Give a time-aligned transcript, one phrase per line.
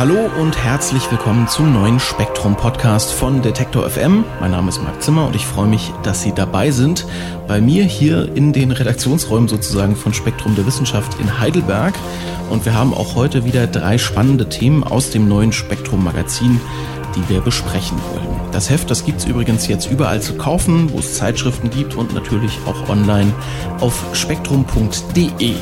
[0.00, 4.24] Hallo und herzlich willkommen zum neuen Spektrum Podcast von Detektor FM.
[4.40, 7.06] Mein Name ist Marc Zimmer und ich freue mich, dass Sie dabei sind.
[7.46, 11.92] Bei mir hier in den Redaktionsräumen sozusagen von Spektrum der Wissenschaft in Heidelberg.
[12.48, 16.62] Und wir haben auch heute wieder drei spannende Themen aus dem neuen Spektrum Magazin,
[17.14, 18.40] die wir besprechen wollen.
[18.52, 22.14] Das Heft, das gibt es übrigens jetzt überall zu kaufen, wo es Zeitschriften gibt und
[22.14, 23.34] natürlich auch online
[23.80, 25.56] auf spektrum.de.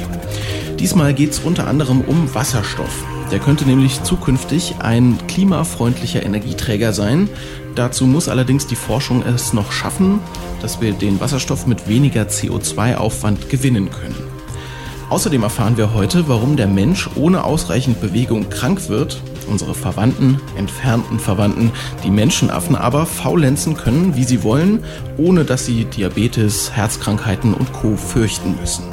[0.79, 3.18] Diesmal geht es unter anderem um Wasserstoff.
[3.31, 7.29] Der könnte nämlich zukünftig ein klimafreundlicher Energieträger sein.
[7.75, 10.21] Dazu muss allerdings die Forschung es noch schaffen,
[10.63, 14.17] dass wir den Wasserstoff mit weniger CO2-Aufwand gewinnen können.
[15.11, 21.19] Außerdem erfahren wir heute, warum der Mensch ohne ausreichend Bewegung krank wird, unsere Verwandten, entfernten
[21.19, 21.71] Verwandten,
[22.05, 24.85] die Menschenaffen aber faulenzen können, wie sie wollen,
[25.17, 27.97] ohne dass sie Diabetes, Herzkrankheiten und Co.
[27.97, 28.85] fürchten müssen.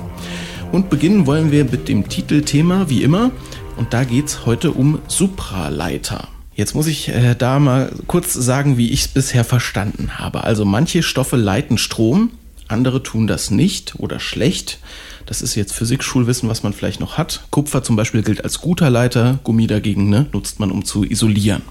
[0.72, 3.31] Und beginnen wollen wir mit dem Titelthema, wie immer,
[3.78, 6.28] und da geht es heute um Supraleiter.
[6.56, 10.44] Jetzt muss ich äh, da mal kurz sagen, wie ich es bisher verstanden habe.
[10.45, 12.31] Also manche Stoffe leiten Strom,
[12.68, 14.80] andere tun das nicht oder schlecht.
[15.26, 17.46] Das ist jetzt Physikschulwissen, was man vielleicht noch hat.
[17.52, 21.64] Kupfer zum Beispiel gilt als guter Leiter, Gummi dagegen ne, nutzt man, um zu isolieren.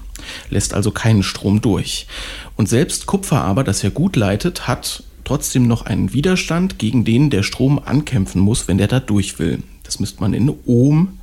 [0.49, 2.05] Lässt also keinen Strom durch.
[2.55, 7.29] Und selbst Kupfer aber, das ja gut leitet, hat trotzdem noch einen Widerstand, gegen den
[7.29, 9.63] der Strom ankämpfen muss, wenn der da durch will.
[9.83, 11.17] Das müsste man in Ohm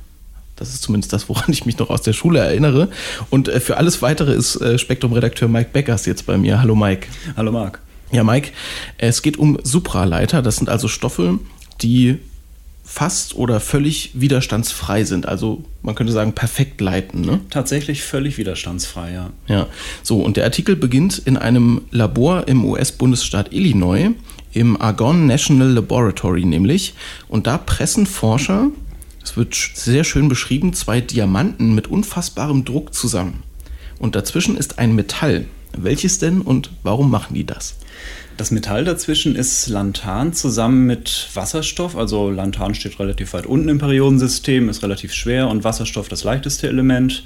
[0.55, 2.89] das ist zumindest das, woran ich mich noch aus der Schule erinnere.
[3.29, 6.61] Und äh, für alles weitere ist äh, Spektrum-Redakteur Mike Beckers jetzt bei mir.
[6.61, 7.07] Hallo Mike.
[7.35, 7.79] Hallo Marc.
[8.11, 8.51] Ja, Mike,
[8.99, 10.43] es geht um Supraleiter.
[10.43, 11.39] Das sind also Stoffe,
[11.81, 12.19] die
[12.83, 15.25] fast oder völlig widerstandsfrei sind.
[15.25, 17.21] Also man könnte sagen, perfekt leiten.
[17.21, 17.39] Ne?
[17.49, 19.29] Tatsächlich völlig widerstandsfrei, ja.
[19.47, 19.67] Ja,
[20.03, 24.11] so und der Artikel beginnt in einem Labor im US-Bundesstaat Illinois,
[24.51, 26.93] im Argonne National Laboratory nämlich.
[27.29, 28.67] Und da pressen Forscher
[29.23, 33.43] es wird sehr schön beschrieben, zwei Diamanten mit unfassbarem Druck zusammen.
[33.99, 35.45] Und dazwischen ist ein Metall.
[35.75, 37.75] Welches denn und warum machen die das?
[38.37, 41.95] Das Metall dazwischen ist Lanthan zusammen mit Wasserstoff.
[41.95, 46.67] Also Lanthan steht relativ weit unten im Periodensystem, ist relativ schwer und Wasserstoff das leichteste
[46.67, 47.23] Element.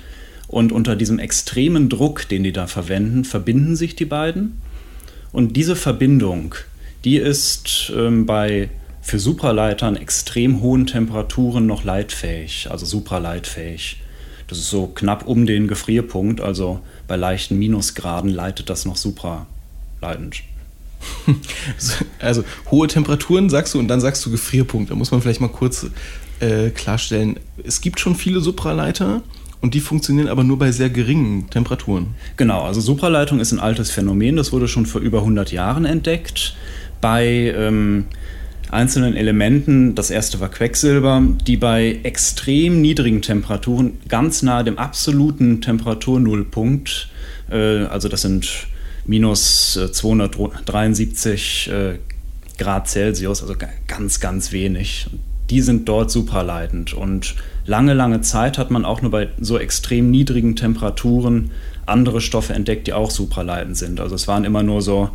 [0.48, 4.62] Und unter diesem extremen Druck, den die da verwenden, verbinden sich die beiden.
[5.34, 6.56] Und diese Verbindung,
[7.04, 8.70] die ist ähm, bei
[9.08, 14.02] für Supraleitern extrem hohen Temperaturen noch leitfähig, also supraleitfähig.
[14.50, 20.44] Das ist so knapp um den Gefrierpunkt, also bei leichten Minusgraden leitet das noch supraleitend.
[22.20, 24.92] Also hohe Temperaturen sagst du und dann sagst du Gefrierpunkt.
[24.92, 25.86] Da muss man vielleicht mal kurz
[26.40, 27.40] äh, klarstellen.
[27.64, 29.22] Es gibt schon viele Supraleiter
[29.62, 32.16] und die funktionieren aber nur bei sehr geringen Temperaturen.
[32.36, 36.58] Genau, also Supraleitung ist ein altes Phänomen, das wurde schon vor über 100 Jahren entdeckt.
[37.00, 38.06] Bei ähm,
[38.70, 39.96] einzelnen Elementen.
[39.96, 47.10] Das erste war Quecksilber, die bei extrem niedrigen Temperaturen ganz nahe dem absoluten Temperaturnullpunkt,
[47.50, 48.68] äh, also das sind
[49.06, 52.00] minus 273 äh, äh,
[52.58, 53.56] Grad Celsius, also
[53.88, 55.08] ganz, ganz wenig.
[55.50, 57.36] Die sind dort supraleitend und
[57.66, 61.52] lange, lange Zeit hat man auch nur bei so extrem niedrigen Temperaturen
[61.88, 64.00] andere Stoffe entdeckt, die auch supraleitend sind.
[64.00, 65.10] Also es waren immer nur so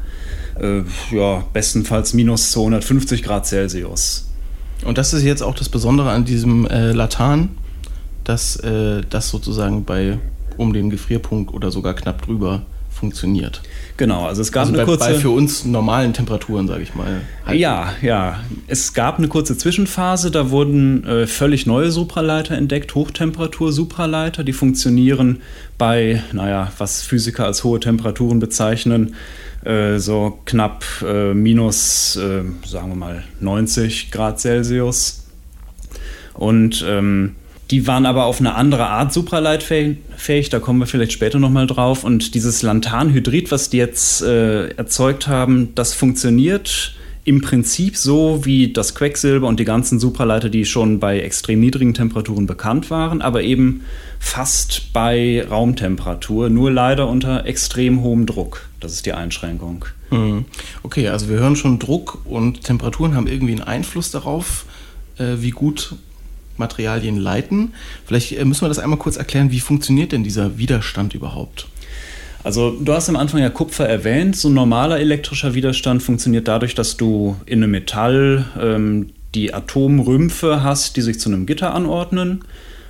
[0.61, 4.29] äh, ja, bestenfalls minus 250 Grad Celsius.
[4.85, 7.51] Und das ist jetzt auch das Besondere an diesem äh, Latan,
[8.25, 10.19] dass äh, das sozusagen bei
[10.57, 13.63] um den Gefrierpunkt oder sogar knapp drüber funktioniert.
[13.97, 15.11] Genau, also es gab also eine bei, kurze...
[15.11, 17.21] Bei für uns normalen Temperaturen, sage ich mal.
[17.45, 17.59] Halt.
[17.59, 18.41] Ja, ja.
[18.67, 25.43] Es gab eine kurze Zwischenphase, da wurden äh, völlig neue Supraleiter entdeckt, Hochtemperatur-Supraleiter, die funktionieren
[25.77, 29.15] bei, naja, was Physiker als hohe Temperaturen bezeichnen,
[29.65, 35.27] äh, so knapp äh, minus, äh, sagen wir mal, 90 Grad Celsius.
[36.35, 37.37] Und ähm,
[37.73, 42.05] die waren aber auf eine andere Art supraleitfähig, da kommen wir vielleicht später nochmal drauf.
[42.05, 48.73] Und dieses Lanthanhydrid, was die jetzt äh, erzeugt haben, das funktioniert im Prinzip so wie
[48.73, 53.43] das Quecksilber und die ganzen Supraleiter, die schon bei extrem niedrigen Temperaturen bekannt waren, aber
[53.43, 53.83] eben
[54.19, 58.69] fast bei Raumtemperatur, nur leider unter extrem hohem Druck.
[58.81, 59.87] Das ist die Einschränkung.
[60.11, 60.45] Mhm.
[60.83, 64.67] Okay, also wir hören schon, Druck und Temperaturen haben irgendwie einen Einfluss darauf,
[65.17, 65.95] äh, wie gut
[66.57, 67.75] Materialien leiten.
[68.05, 71.67] Vielleicht äh, müssen wir das einmal kurz erklären, wie funktioniert denn dieser Widerstand überhaupt?
[72.45, 74.37] Also du hast am Anfang ja Kupfer erwähnt.
[74.37, 80.63] So ein normaler elektrischer Widerstand funktioniert dadurch, dass du in einem Metall ähm, die Atomrümpfe
[80.63, 82.45] hast, die sich zu einem Gitter anordnen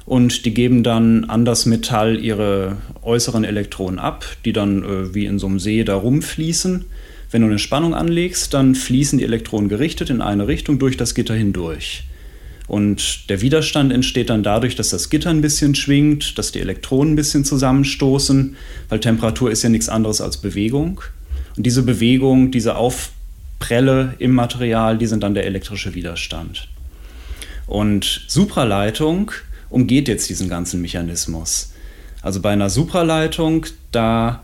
[0.06, 5.26] und die geben dann an das Metall ihre äußeren Elektronen ab, die dann äh, wie
[5.26, 6.84] in so einem See da rumfließen.
[7.30, 11.14] Wenn du eine Spannung anlegst, dann fließen die Elektronen gerichtet in eine Richtung durch das
[11.14, 12.04] Gitter hindurch.
[12.72, 17.12] Und der Widerstand entsteht dann dadurch, dass das Gitter ein bisschen schwingt, dass die Elektronen
[17.12, 18.56] ein bisschen zusammenstoßen,
[18.88, 21.02] weil Temperatur ist ja nichts anderes als Bewegung.
[21.54, 26.66] Und diese Bewegung, diese Aufprelle im Material, die sind dann der elektrische Widerstand.
[27.66, 29.32] Und Supraleitung
[29.68, 31.74] umgeht jetzt diesen ganzen Mechanismus.
[32.22, 34.42] Also bei einer Supraleitung, da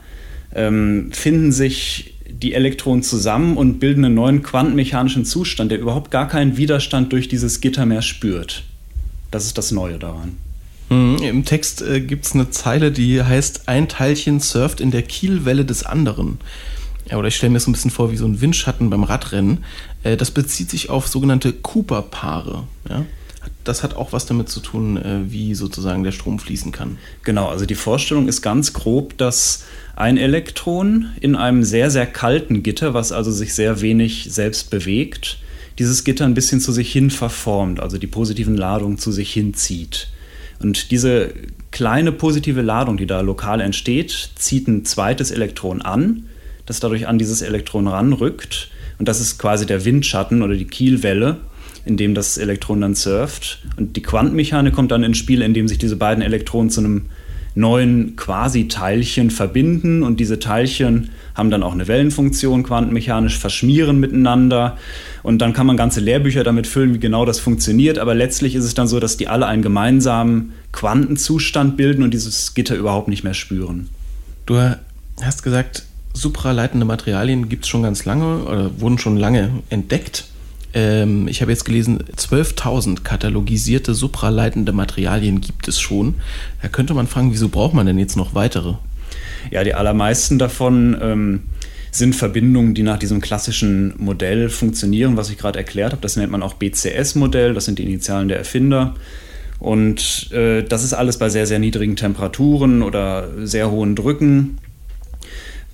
[0.54, 6.28] ähm, finden sich die Elektronen zusammen und bilden einen neuen quantenmechanischen Zustand, der überhaupt gar
[6.28, 8.64] keinen Widerstand durch dieses Gitter mehr spürt.
[9.30, 10.36] Das ist das Neue daran.
[10.88, 15.02] Mhm, Im Text äh, gibt es eine Zeile, die heißt, ein Teilchen surft in der
[15.02, 16.38] Kielwelle des anderen.
[17.10, 19.64] Ja, oder ich stelle mir so ein bisschen vor wie so ein Windschatten beim Radrennen.
[20.02, 22.64] Äh, das bezieht sich auf sogenannte Cooper-Paare.
[22.88, 23.04] Ja?
[23.64, 26.98] Das hat auch was damit zu tun, äh, wie sozusagen der Strom fließen kann.
[27.22, 29.64] Genau, also die Vorstellung ist ganz grob, dass
[29.96, 35.38] ein Elektron in einem sehr, sehr kalten Gitter, was also sich sehr wenig selbst bewegt,
[35.78, 40.08] dieses Gitter ein bisschen zu sich hin verformt, also die positiven Ladungen zu sich hinzieht.
[40.60, 41.34] Und diese
[41.70, 46.24] kleine positive Ladung, die da lokal entsteht, zieht ein zweites Elektron an,
[46.66, 48.70] das dadurch an dieses Elektron ranrückt.
[48.98, 51.36] Und das ist quasi der Windschatten oder die Kielwelle,
[51.88, 53.60] in dem das Elektron dann surft.
[53.76, 57.06] Und die Quantenmechanik kommt dann ins Spiel, indem sich diese beiden Elektronen zu einem
[57.54, 64.76] neuen Quasi-Teilchen verbinden und diese Teilchen haben dann auch eine Wellenfunktion, quantenmechanisch verschmieren miteinander
[65.24, 68.64] und dann kann man ganze Lehrbücher damit füllen, wie genau das funktioniert, aber letztlich ist
[68.64, 73.24] es dann so, dass die alle einen gemeinsamen Quantenzustand bilden und dieses Gitter überhaupt nicht
[73.24, 73.88] mehr spüren.
[74.46, 74.60] Du
[75.20, 80.26] hast gesagt, supraleitende Materialien gibt es schon ganz lange oder wurden schon lange entdeckt
[80.74, 86.14] ähm, ich habe jetzt gelesen, 12.000 katalogisierte supraleitende Materialien gibt es schon.
[86.62, 88.74] Da könnte man fragen, wieso braucht man denn jetzt noch weitere?
[89.50, 91.40] Ja, die allermeisten davon ähm,
[91.90, 96.02] sind Verbindungen, die nach diesem klassischen Modell funktionieren, was ich gerade erklärt habe.
[96.02, 98.94] Das nennt man auch BCS-Modell, das sind die Initialen der Erfinder.
[99.58, 104.58] Und äh, das ist alles bei sehr, sehr niedrigen Temperaturen oder sehr hohen Drücken.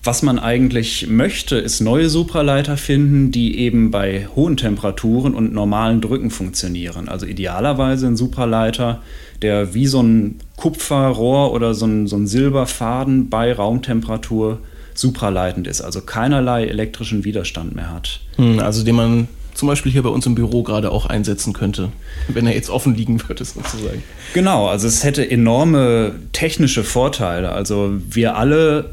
[0.04, 6.02] Was man eigentlich möchte, ist neue Supraleiter finden, die eben bei hohen Temperaturen und normalen
[6.02, 7.08] Drücken funktionieren.
[7.08, 9.00] Also idealerweise ein Supraleiter,
[9.40, 14.58] der wie so ein Kupferrohr oder so ein, so ein Silberfaden bei Raumtemperatur
[14.92, 18.20] supraleitend ist, also keinerlei elektrischen Widerstand mehr hat.
[18.36, 21.90] Hm, also den man zum Beispiel hier bei uns im Büro gerade auch einsetzen könnte,
[22.28, 24.02] wenn er jetzt offen liegen würde, sozusagen.
[24.34, 27.52] Genau, also es hätte enorme technische Vorteile.
[27.52, 28.90] Also wir alle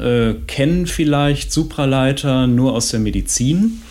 [0.00, 3.82] äh, kennen vielleicht Supraleiter nur aus der Medizin.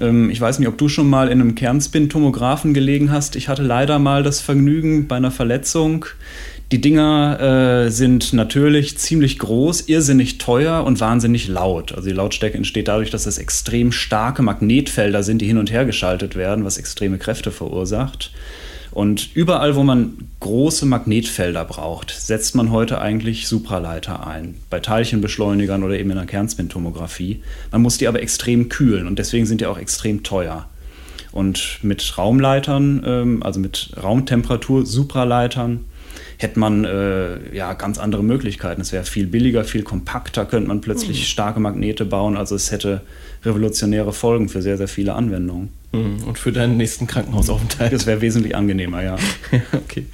[0.00, 3.36] Ähm, ich weiß nicht, ob du schon mal in einem Kernspin-Tomographen gelegen hast.
[3.36, 6.06] Ich hatte leider mal das Vergnügen bei einer Verletzung.
[6.72, 11.92] Die Dinger äh, sind natürlich ziemlich groß, irrsinnig teuer und wahnsinnig laut.
[11.92, 15.84] Also die Lautstärke entsteht dadurch, dass es extrem starke Magnetfelder sind, die hin und her
[15.84, 18.32] geschaltet werden, was extreme Kräfte verursacht.
[18.90, 24.54] Und überall, wo man große Magnetfelder braucht, setzt man heute eigentlich Supraleiter ein.
[24.70, 27.42] Bei Teilchenbeschleunigern oder eben in der Kernspintomographie.
[27.70, 30.66] Man muss die aber extrem kühlen und deswegen sind die auch extrem teuer.
[31.32, 35.80] Und mit Raumleitern, ähm, also mit Raumtemperatur, Supraleitern,
[36.42, 38.80] hätte man äh, ja ganz andere Möglichkeiten.
[38.80, 41.24] Es wäre viel billiger, viel kompakter, könnte man plötzlich mhm.
[41.24, 42.36] starke Magnete bauen.
[42.36, 43.02] Also es hätte
[43.44, 45.70] revolutionäre Folgen für sehr, sehr viele Anwendungen.
[45.92, 46.24] Mhm.
[46.24, 47.92] Und für deinen nächsten Krankenhausaufenthalt.
[47.92, 49.16] Das wäre wesentlich angenehmer, ja.
[49.72, 50.06] okay.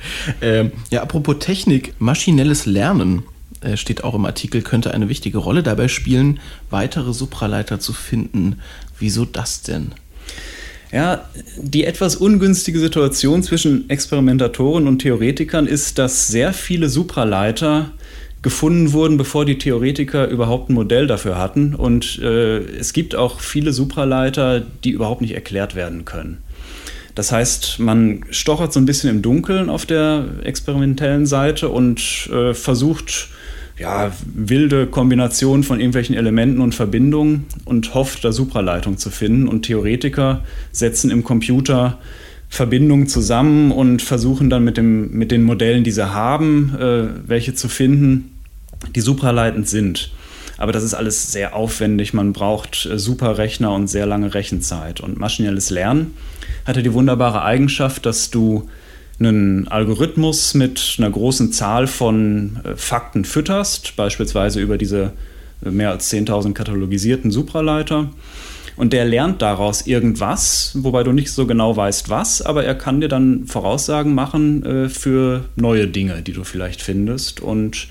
[0.43, 3.23] Ähm, ja, apropos Technik, maschinelles Lernen
[3.61, 8.61] äh, steht auch im Artikel, könnte eine wichtige Rolle dabei spielen, weitere Supraleiter zu finden.
[8.99, 9.93] Wieso das denn?
[10.93, 11.29] Ja,
[11.59, 17.91] die etwas ungünstige Situation zwischen Experimentatoren und Theoretikern ist, dass sehr viele Supraleiter
[18.41, 21.75] gefunden wurden, bevor die Theoretiker überhaupt ein Modell dafür hatten.
[21.75, 26.39] Und äh, es gibt auch viele Supraleiter, die überhaupt nicht erklärt werden können.
[27.15, 32.55] Das heißt, man stochert so ein bisschen im Dunkeln auf der experimentellen Seite und äh,
[32.55, 33.29] versucht,
[33.79, 39.47] ja, wilde Kombinationen von irgendwelchen Elementen und Verbindungen und hofft, da Supraleitung zu finden.
[39.47, 41.99] Und Theoretiker setzen im Computer
[42.49, 47.55] Verbindungen zusammen und versuchen dann mit, dem, mit den Modellen, die sie haben, äh, welche
[47.55, 48.33] zu finden,
[48.95, 50.13] die supraleitend sind.
[50.57, 52.15] Aber das ist alles sehr aufwendig.
[52.15, 55.01] Man braucht äh, super Rechner und sehr lange Rechenzeit.
[55.01, 56.15] Und maschinelles Lernen
[56.67, 58.69] hatte die wunderbare Eigenschaft, dass du
[59.19, 65.13] einen Algorithmus mit einer großen Zahl von äh, Fakten fütterst, beispielsweise über diese
[65.65, 68.11] äh, mehr als 10.000 katalogisierten Supraleiter.
[68.77, 73.01] Und der lernt daraus irgendwas, wobei du nicht so genau weißt, was, aber er kann
[73.01, 77.41] dir dann Voraussagen machen äh, für neue Dinge, die du vielleicht findest.
[77.41, 77.89] Und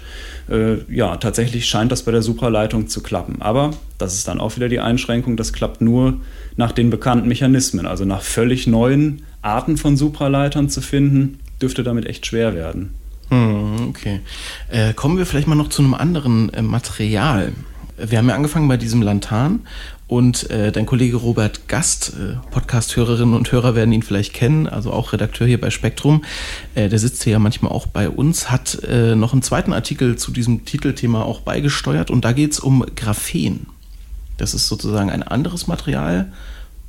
[0.50, 3.42] äh, ja, tatsächlich scheint das bei der Supraleitung zu klappen.
[3.42, 6.22] Aber das ist dann auch wieder die Einschränkung, das klappt nur
[6.56, 12.06] nach den bekannten Mechanismen, also nach völlig neuen Arten von Supraleitern zu finden, dürfte damit
[12.06, 12.94] echt schwer werden.
[13.30, 14.22] Hm, okay.
[14.70, 17.54] Äh, kommen wir vielleicht mal noch zu einem anderen äh, Material.
[17.98, 19.62] Wir haben ja angefangen bei diesem Lantan
[20.06, 22.14] und äh, dein Kollege Robert Gast,
[22.52, 26.24] Podcast-Hörerinnen und Hörer werden ihn vielleicht kennen, also auch Redakteur hier bei Spektrum,
[26.76, 30.64] der sitzt hier ja manchmal auch bei uns, hat noch einen zweiten Artikel zu diesem
[30.64, 33.66] Titelthema auch beigesteuert und da geht es um Graphen.
[34.38, 36.32] Das ist sozusagen ein anderes Material,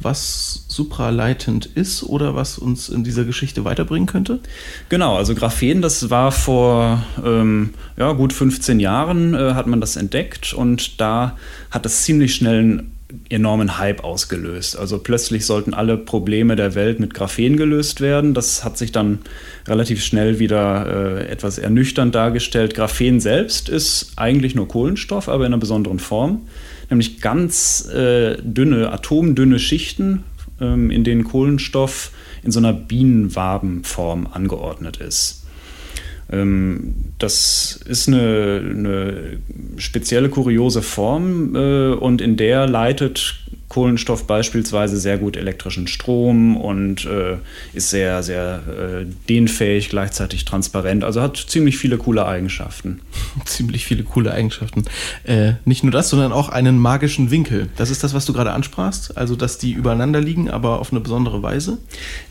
[0.01, 4.41] was supraleitend ist oder was uns in dieser Geschichte weiterbringen könnte?
[4.89, 9.97] Genau, also Graphen, das war vor ähm, ja, gut 15 Jahren, äh, hat man das
[9.97, 11.37] entdeckt und da
[11.71, 12.93] hat es ziemlich schnell einen
[13.31, 14.77] enormen Hype ausgelöst.
[14.77, 18.35] Also plötzlich sollten alle Probleme der Welt mit Graphen gelöst werden.
[18.35, 19.21] Das hat sich dann
[19.67, 22.75] relativ schnell wieder äh, etwas ernüchternd dargestellt.
[22.75, 26.43] Graphen selbst ist eigentlich nur Kohlenstoff, aber in einer besonderen Form
[26.91, 30.25] nämlich ganz äh, dünne, atomdünne Schichten,
[30.61, 35.47] ähm, in denen Kohlenstoff in so einer Bienenwabenform angeordnet ist.
[36.31, 39.39] Ähm, das ist eine, eine,
[39.77, 47.05] spezielle, kuriose Form äh, und in der leitet Kohlenstoff beispielsweise sehr gut elektrischen Strom und
[47.05, 47.37] äh,
[47.75, 51.05] ist sehr, sehr äh, dehnfähig, gleichzeitig transparent.
[51.05, 53.01] Also hat ziemlich viele coole Eigenschaften.
[53.45, 54.85] ziemlich viele coole Eigenschaften.
[55.25, 57.69] Äh, nicht nur das, sondern auch einen magischen Winkel.
[57.77, 59.17] Das ist das, was du gerade ansprachst?
[59.17, 61.79] Also, dass die übereinander liegen, aber auf eine besondere Weise?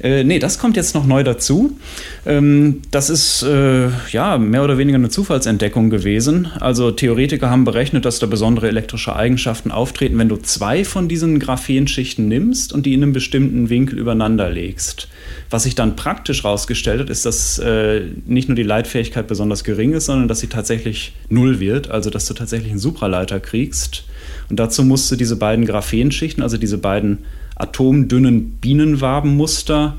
[0.01, 1.77] Äh, nee, das kommt jetzt noch neu dazu.
[2.25, 6.47] Ähm, das ist äh, ja mehr oder weniger eine Zufallsentdeckung gewesen.
[6.59, 11.26] Also, Theoretiker haben berechnet, dass da besondere elektrische Eigenschaften auftreten, wenn du zwei von diesen
[11.27, 15.07] diesen Graphenschichten nimmst und die in einem bestimmten Winkel übereinander legst.
[15.49, 19.93] Was sich dann praktisch herausgestellt hat, ist, dass äh, nicht nur die Leitfähigkeit besonders gering
[19.93, 24.05] ist, sondern dass sie tatsächlich null wird, also dass du tatsächlich einen Supraleiter kriegst.
[24.49, 27.19] Und dazu musst du diese beiden Graphenschichten, also diese beiden
[27.55, 29.97] atomdünnen Bienenwabenmuster,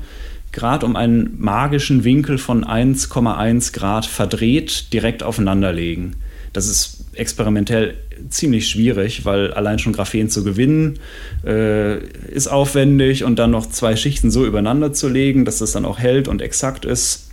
[0.51, 6.15] gerade um einen magischen Winkel von 1,1 Grad verdreht direkt aufeinanderlegen.
[6.53, 7.95] Das ist experimentell
[8.29, 10.99] ziemlich schwierig, weil allein schon Graphen zu gewinnen
[11.45, 11.99] äh,
[12.29, 15.99] ist aufwendig und dann noch zwei Schichten so übereinander zu legen, dass das dann auch
[15.99, 17.29] hält und exakt ist.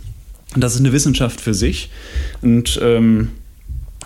[0.55, 1.89] Das ist eine Wissenschaft für sich.
[2.41, 3.29] Und ähm,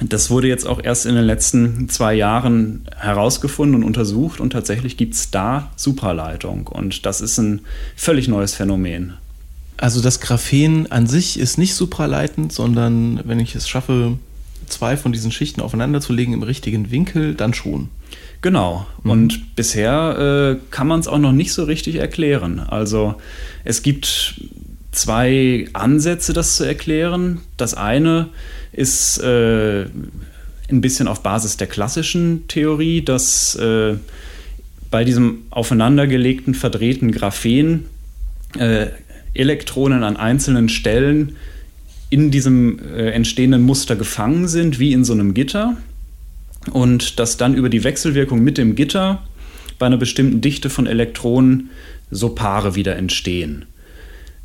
[0.03, 4.97] das wurde jetzt auch erst in den letzten zwei Jahren herausgefunden und untersucht und tatsächlich
[4.97, 6.67] gibt es da Supraleitung.
[6.67, 7.61] Und das ist ein
[7.95, 9.13] völlig neues Phänomen.
[9.77, 14.17] Also das Graphen an sich ist nicht supraleitend, sondern wenn ich es schaffe,
[14.71, 17.89] zwei von diesen Schichten aufeinander zu legen im richtigen Winkel, dann schon.
[18.41, 18.87] Genau.
[19.03, 19.11] Mhm.
[19.11, 22.59] Und bisher äh, kann man es auch noch nicht so richtig erklären.
[22.59, 23.15] Also
[23.63, 24.41] es gibt
[24.91, 27.41] zwei Ansätze, das zu erklären.
[27.57, 28.29] Das eine
[28.71, 33.95] ist äh, ein bisschen auf Basis der klassischen Theorie, dass äh,
[34.89, 37.85] bei diesem aufeinandergelegten, verdrehten Graphen
[38.57, 38.87] äh,
[39.33, 41.37] Elektronen an einzelnen Stellen
[42.11, 45.77] in diesem äh, entstehenden Muster gefangen sind, wie in so einem Gitter.
[46.71, 49.23] Und dass dann über die Wechselwirkung mit dem Gitter
[49.79, 51.71] bei einer bestimmten Dichte von Elektronen
[52.11, 53.65] so Paare wieder entstehen.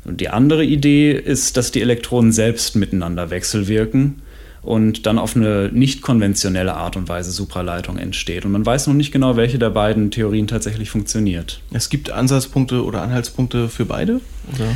[0.05, 4.21] Und die andere Idee ist, dass die Elektronen selbst miteinander wechselwirken
[4.61, 8.45] und dann auf eine nicht konventionelle Art und Weise Supraleitung entsteht.
[8.45, 11.61] Und man weiß noch nicht genau, welche der beiden Theorien tatsächlich funktioniert.
[11.71, 14.21] Es gibt Ansatzpunkte oder Anhaltspunkte für beide?
[14.55, 14.75] Oder?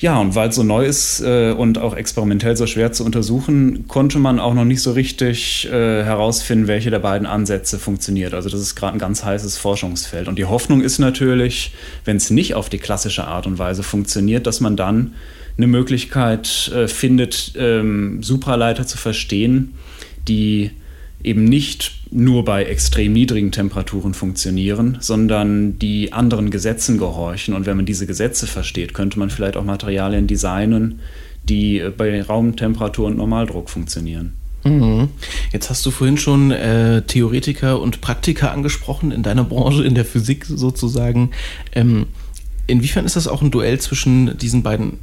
[0.00, 3.86] Ja, und weil es so neu ist äh, und auch experimentell so schwer zu untersuchen,
[3.86, 8.32] konnte man auch noch nicht so richtig äh, herausfinden, welche der beiden Ansätze funktioniert.
[8.32, 10.26] Also das ist gerade ein ganz heißes Forschungsfeld.
[10.26, 11.74] Und die Hoffnung ist natürlich,
[12.06, 15.12] wenn es nicht auf die klassische Art und Weise funktioniert, dass man dann
[15.58, 19.74] eine Möglichkeit äh, findet, ähm, Supraleiter zu verstehen,
[20.26, 20.70] die
[21.22, 27.54] eben nicht nur bei extrem niedrigen Temperaturen funktionieren, sondern die anderen Gesetzen gehorchen.
[27.54, 31.00] Und wenn man diese Gesetze versteht, könnte man vielleicht auch Materialien designen,
[31.44, 34.34] die bei Raumtemperatur und Normaldruck funktionieren.
[34.64, 35.08] Mhm.
[35.52, 40.04] Jetzt hast du vorhin schon äh, Theoretiker und Praktiker angesprochen in deiner Branche, in der
[40.04, 41.30] Physik sozusagen.
[41.72, 42.06] Ähm,
[42.66, 44.98] inwiefern ist das auch ein Duell zwischen diesen beiden,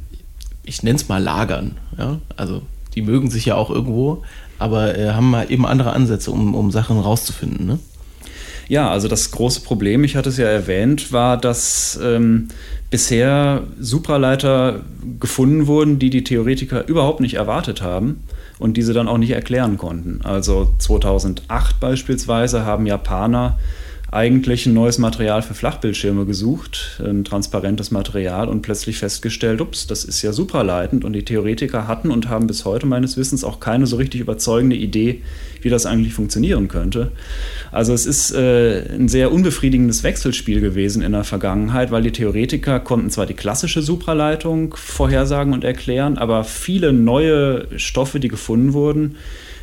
[0.64, 1.76] ich nenne es mal Lagern?
[1.96, 2.20] Ja?
[2.36, 2.62] Also
[2.94, 4.22] die mögen sich ja auch irgendwo,
[4.58, 7.66] aber äh, haben mal eben andere Ansätze, um, um Sachen rauszufinden.
[7.66, 7.78] Ne?
[8.68, 12.48] Ja, also das große Problem, ich hatte es ja erwähnt, war, dass ähm,
[12.90, 14.82] bisher Supraleiter
[15.20, 18.24] gefunden wurden, die die Theoretiker überhaupt nicht erwartet haben
[18.58, 20.20] und diese dann auch nicht erklären konnten.
[20.22, 23.58] Also 2008 beispielsweise haben Japaner
[24.10, 30.04] eigentlich ein neues Material für Flachbildschirme gesucht, ein transparentes Material und plötzlich festgestellt, ups, das
[30.04, 33.86] ist ja supraleitend und die Theoretiker hatten und haben bis heute meines Wissens auch keine
[33.86, 35.22] so richtig überzeugende Idee,
[35.60, 37.12] wie das eigentlich funktionieren könnte.
[37.70, 42.80] Also es ist äh, ein sehr unbefriedigendes Wechselspiel gewesen in der Vergangenheit, weil die Theoretiker
[42.80, 49.16] konnten zwar die klassische Supraleitung vorhersagen und erklären, aber viele neue Stoffe, die gefunden wurden,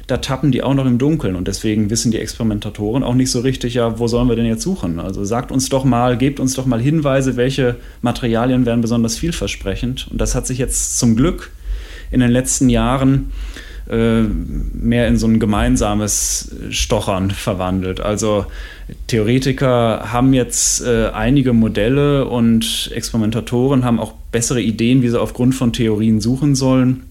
[0.07, 3.39] da tappen die auch noch im Dunkeln und deswegen wissen die Experimentatoren auch nicht so
[3.39, 4.99] richtig, ja, wo sollen wir denn jetzt suchen?
[4.99, 10.07] Also sagt uns doch mal, gebt uns doch mal Hinweise, welche Materialien wären besonders vielversprechend.
[10.11, 11.51] Und das hat sich jetzt zum Glück
[12.11, 13.31] in den letzten Jahren
[13.89, 17.99] äh, mehr in so ein gemeinsames Stochern verwandelt.
[17.99, 18.45] Also
[19.07, 25.55] Theoretiker haben jetzt äh, einige Modelle und Experimentatoren haben auch bessere Ideen, wie sie aufgrund
[25.55, 27.03] von Theorien suchen sollen,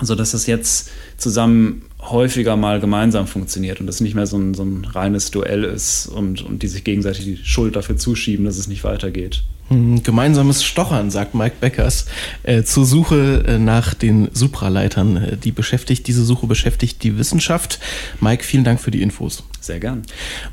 [0.00, 4.62] sodass das jetzt zusammen häufiger mal gemeinsam funktioniert und das nicht mehr so ein, so
[4.62, 8.68] ein reines Duell ist und, und die sich gegenseitig die Schuld dafür zuschieben, dass es
[8.68, 9.42] nicht weitergeht.
[9.68, 12.06] Hm, gemeinsames Stochern, sagt Mike Beckers,
[12.44, 15.16] äh, zur Suche äh, nach den Supraleitern.
[15.16, 17.80] Äh, die beschäftigt, diese Suche beschäftigt die Wissenschaft.
[18.20, 19.42] Mike, vielen Dank für die Infos.
[19.60, 20.02] Sehr gern.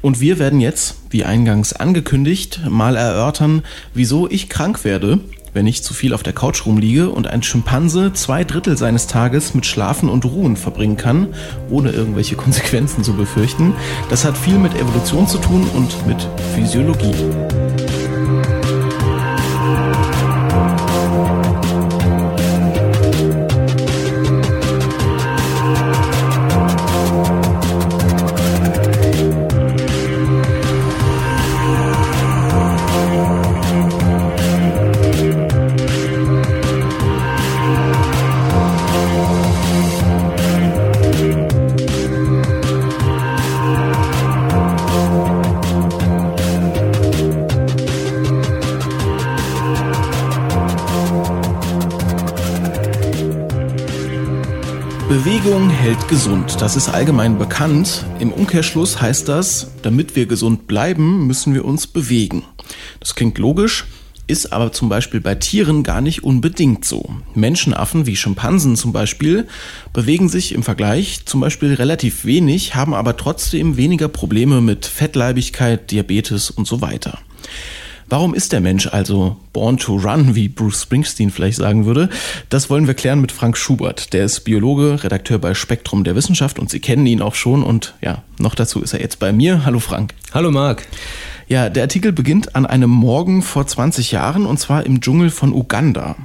[0.01, 3.61] Und wir werden jetzt, wie eingangs angekündigt, mal erörtern,
[3.93, 5.19] wieso ich krank werde
[5.53, 9.53] wenn ich zu viel auf der Couch rumliege und ein Schimpanse zwei Drittel seines Tages
[9.53, 11.27] mit Schlafen und Ruhen verbringen kann,
[11.69, 13.73] ohne irgendwelche Konsequenzen zu befürchten.
[14.09, 17.13] Das hat viel mit Evolution zu tun und mit Physiologie.
[55.53, 56.61] Bewegung hält gesund.
[56.61, 58.05] Das ist allgemein bekannt.
[58.19, 62.41] Im Umkehrschluss heißt das, damit wir gesund bleiben, müssen wir uns bewegen.
[62.99, 63.85] Das klingt logisch,
[64.25, 67.07] ist aber zum Beispiel bei Tieren gar nicht unbedingt so.
[67.35, 69.47] Menschenaffen wie Schimpansen zum Beispiel
[69.93, 75.91] bewegen sich im Vergleich zum Beispiel relativ wenig, haben aber trotzdem weniger Probleme mit Fettleibigkeit,
[75.91, 77.19] Diabetes und so weiter.
[78.09, 82.09] Warum ist der Mensch also born to run, wie Bruce Springsteen vielleicht sagen würde?
[82.49, 84.13] Das wollen wir klären mit Frank Schubert.
[84.13, 87.95] Der ist Biologe, Redakteur bei Spektrum der Wissenschaft und Sie kennen ihn auch schon und
[88.01, 89.65] ja, noch dazu ist er jetzt bei mir.
[89.65, 90.13] Hallo Frank.
[90.33, 90.87] Hallo Marc.
[91.47, 95.53] Ja, der Artikel beginnt an einem Morgen vor 20 Jahren und zwar im Dschungel von
[95.53, 96.15] Uganda.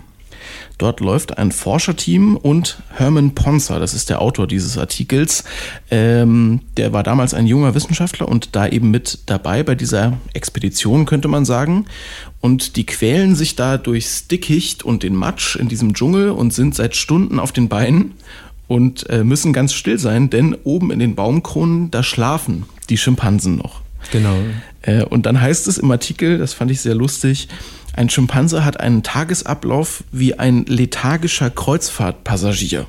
[0.78, 5.42] Dort läuft ein Forscherteam und Herman Ponzer, das ist der Autor dieses Artikels,
[5.90, 11.04] ähm, der war damals ein junger Wissenschaftler und da eben mit dabei bei dieser Expedition,
[11.04, 11.86] könnte man sagen.
[12.40, 16.76] Und die quälen sich da durchs Dickicht und den Matsch in diesem Dschungel und sind
[16.76, 18.14] seit Stunden auf den Beinen
[18.68, 23.56] und äh, müssen ganz still sein, denn oben in den Baumkronen, da schlafen die Schimpansen
[23.56, 23.80] noch.
[24.12, 24.36] Genau.
[24.82, 27.48] Äh, und dann heißt es im Artikel, das fand ich sehr lustig,
[27.98, 32.87] ein Schimpanse hat einen Tagesablauf wie ein lethargischer Kreuzfahrtpassagier.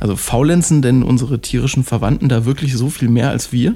[0.00, 3.74] Also faulenzen denn unsere tierischen Verwandten da wirklich so viel mehr als wir?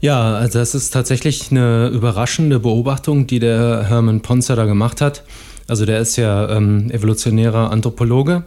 [0.00, 5.22] Ja, also das ist tatsächlich eine überraschende Beobachtung, die der Hermann Ponzer da gemacht hat.
[5.68, 8.42] Also der ist ja ähm, evolutionärer Anthropologe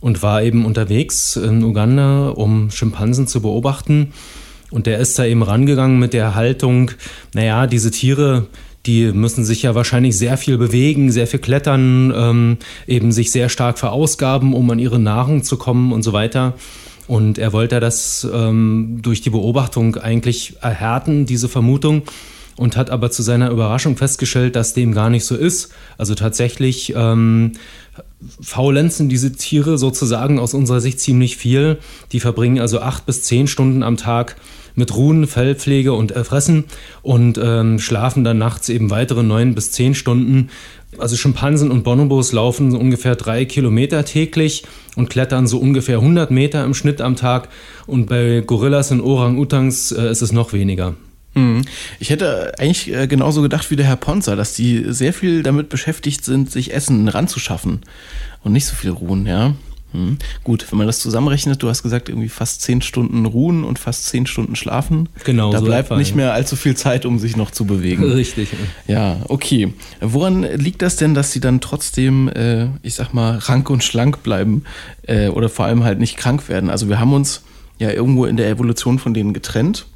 [0.00, 4.12] und war eben unterwegs in Uganda, um Schimpansen zu beobachten.
[4.70, 6.90] Und der ist da eben rangegangen mit der Haltung,
[7.32, 8.46] naja, diese Tiere,
[8.86, 13.48] die müssen sich ja wahrscheinlich sehr viel bewegen, sehr viel klettern, ähm, eben sich sehr
[13.48, 16.54] stark verausgaben, um an ihre Nahrung zu kommen und so weiter.
[17.08, 22.02] Und er wollte das ähm, durch die Beobachtung eigentlich erhärten, diese Vermutung,
[22.56, 25.72] und hat aber zu seiner Überraschung festgestellt, dass dem gar nicht so ist.
[25.98, 27.52] Also tatsächlich ähm,
[28.40, 31.78] faulenzen diese Tiere sozusagen aus unserer Sicht ziemlich viel.
[32.12, 34.36] Die verbringen also acht bis zehn Stunden am Tag
[34.76, 36.64] mit Ruhen, Fellpflege und Erfressen
[37.02, 40.50] und ähm, schlafen dann nachts eben weitere neun bis zehn Stunden.
[40.98, 46.30] Also Schimpansen und Bonobos laufen so ungefähr drei Kilometer täglich und klettern so ungefähr 100
[46.30, 47.48] Meter im Schnitt am Tag.
[47.86, 50.94] Und bei Gorillas und Orang-Utans äh, ist es noch weniger.
[51.34, 51.62] Hm.
[52.00, 55.68] Ich hätte eigentlich äh, genauso gedacht wie der Herr Ponzer, dass die sehr viel damit
[55.68, 57.80] beschäftigt sind, sich Essen ranzuschaffen
[58.42, 59.54] und nicht so viel ruhen, ja.
[59.96, 60.18] Hm.
[60.44, 64.06] Gut, wenn man das zusammenrechnet, du hast gesagt, irgendwie fast zehn Stunden ruhen und fast
[64.06, 65.08] zehn Stunden schlafen.
[65.24, 65.50] Genau.
[65.52, 68.04] Da so bleibt nicht mehr allzu viel Zeit, um sich noch zu bewegen.
[68.04, 68.50] Richtig.
[68.86, 69.72] Ja, okay.
[70.00, 74.22] Woran liegt das denn, dass sie dann trotzdem, äh, ich sag mal, rank und schlank
[74.22, 74.64] bleiben
[75.06, 76.68] äh, oder vor allem halt nicht krank werden?
[76.68, 77.42] Also wir haben uns
[77.78, 79.86] ja irgendwo in der Evolution von denen getrennt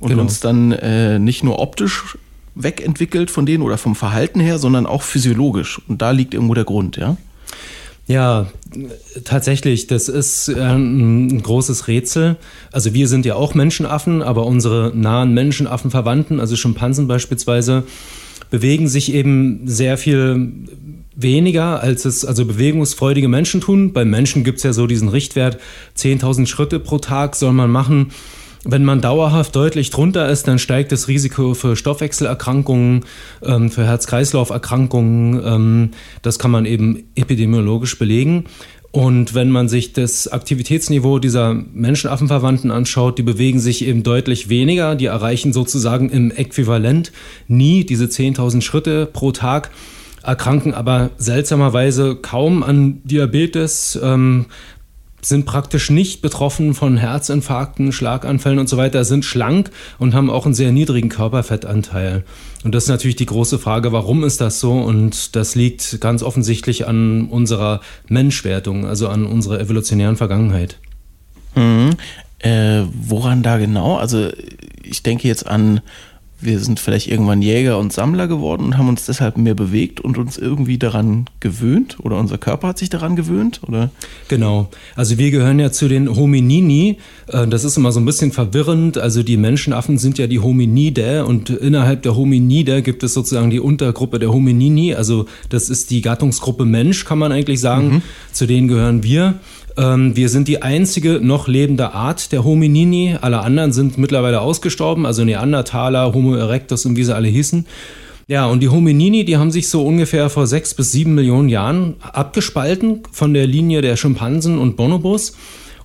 [0.00, 0.22] und genau.
[0.22, 2.18] uns dann äh, nicht nur optisch
[2.56, 5.80] wegentwickelt von denen oder vom Verhalten her, sondern auch physiologisch.
[5.86, 7.16] Und da liegt irgendwo der Grund, ja?
[8.08, 8.46] Ja,
[9.24, 12.36] tatsächlich, das ist äh, ein großes Rätsel.
[12.72, 17.84] Also wir sind ja auch Menschenaffen, aber unsere nahen Menschenaffenverwandten, also Schimpansen beispielsweise,
[18.50, 20.52] bewegen sich eben sehr viel
[21.14, 23.92] weniger, als es also bewegungsfreudige Menschen tun.
[23.92, 25.58] Beim Menschen gibt es ja so diesen Richtwert,
[25.98, 28.12] 10.000 Schritte pro Tag soll man machen.
[28.64, 33.04] Wenn man dauerhaft deutlich drunter ist, dann steigt das Risiko für Stoffwechselerkrankungen,
[33.42, 35.40] ähm, für Herz-Kreislauf-Erkrankungen.
[35.44, 35.90] Ähm,
[36.22, 38.44] das kann man eben epidemiologisch belegen.
[38.90, 44.96] Und wenn man sich das Aktivitätsniveau dieser Menschenaffenverwandten anschaut, die bewegen sich eben deutlich weniger.
[44.96, 47.12] Die erreichen sozusagen im Äquivalent
[47.46, 49.70] nie diese 10.000 Schritte pro Tag
[50.22, 54.46] erkranken aber seltsamerweise kaum an Diabetes, ähm,
[55.20, 60.44] sind praktisch nicht betroffen von Herzinfarkten, Schlaganfällen und so weiter, sind schlank und haben auch
[60.44, 62.24] einen sehr niedrigen Körperfettanteil.
[62.64, 64.72] Und das ist natürlich die große Frage, warum ist das so?
[64.72, 70.78] Und das liegt ganz offensichtlich an unserer Menschwertung, also an unserer evolutionären Vergangenheit.
[71.54, 71.96] Mhm.
[72.40, 73.96] Äh, woran da genau?
[73.96, 74.30] Also
[74.82, 75.80] ich denke jetzt an
[76.40, 80.18] wir sind vielleicht irgendwann Jäger und Sammler geworden und haben uns deshalb mehr bewegt und
[80.18, 83.90] uns irgendwie daran gewöhnt oder unser Körper hat sich daran gewöhnt, oder?
[84.28, 84.68] Genau.
[84.94, 86.98] Also wir gehören ja zu den Hominini.
[87.26, 88.98] Äh, das ist immer so ein bisschen verwirrend.
[88.98, 93.60] Also die Menschenaffen sind ja die Hominide und innerhalb der Hominide gibt es sozusagen die
[93.60, 94.94] Untergruppe der Hominini.
[94.94, 97.88] Also das ist die Gattungsgruppe Mensch, kann man eigentlich sagen.
[97.88, 98.02] Mhm.
[98.32, 99.34] Zu denen gehören wir.
[99.78, 103.16] Ähm, wir sind die einzige noch lebende Art der Hominini.
[103.20, 107.64] Alle anderen sind mittlerweile ausgestorben, also Neandertaler, Homo erectus und wie sie alle hießen.
[108.26, 111.94] Ja, und die Hominini, die haben sich so ungefähr vor sechs bis sieben Millionen Jahren
[112.00, 115.34] abgespalten von der Linie der Schimpansen und Bonobos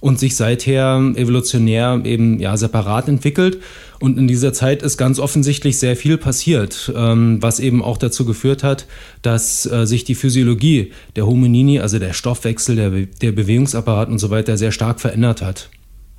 [0.02, 3.60] und sich seither evolutionär eben ja separat entwickelt.
[4.04, 8.26] Und in dieser Zeit ist ganz offensichtlich sehr viel passiert, ähm, was eben auch dazu
[8.26, 8.86] geführt hat,
[9.22, 14.30] dass äh, sich die Physiologie der Hominini, also der Stoffwechsel, der, der Bewegungsapparat und so
[14.30, 15.70] weiter sehr stark verändert hat.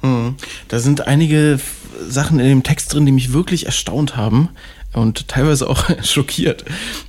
[0.00, 0.36] Hm.
[0.68, 1.60] Da sind einige
[2.08, 4.48] Sachen in dem Text drin, die mich wirklich erstaunt haben
[4.94, 6.64] und teilweise auch schockiert.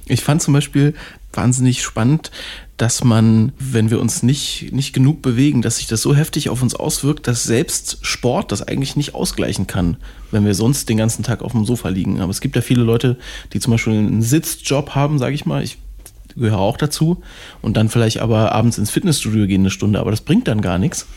[0.07, 0.93] Ich fand zum Beispiel
[1.35, 2.31] wahnsinnig spannend,
[2.77, 6.61] dass man, wenn wir uns nicht, nicht genug bewegen, dass sich das so heftig auf
[6.61, 9.97] uns auswirkt, dass selbst Sport das eigentlich nicht ausgleichen kann,
[10.31, 12.19] wenn wir sonst den ganzen Tag auf dem Sofa liegen.
[12.19, 13.17] Aber es gibt ja viele Leute,
[13.53, 15.63] die zum Beispiel einen Sitzjob haben, sage ich mal.
[15.63, 15.77] Ich
[16.35, 17.21] gehöre auch dazu.
[17.61, 20.77] Und dann vielleicht aber abends ins Fitnessstudio gehen eine Stunde, aber das bringt dann gar
[20.77, 21.07] nichts.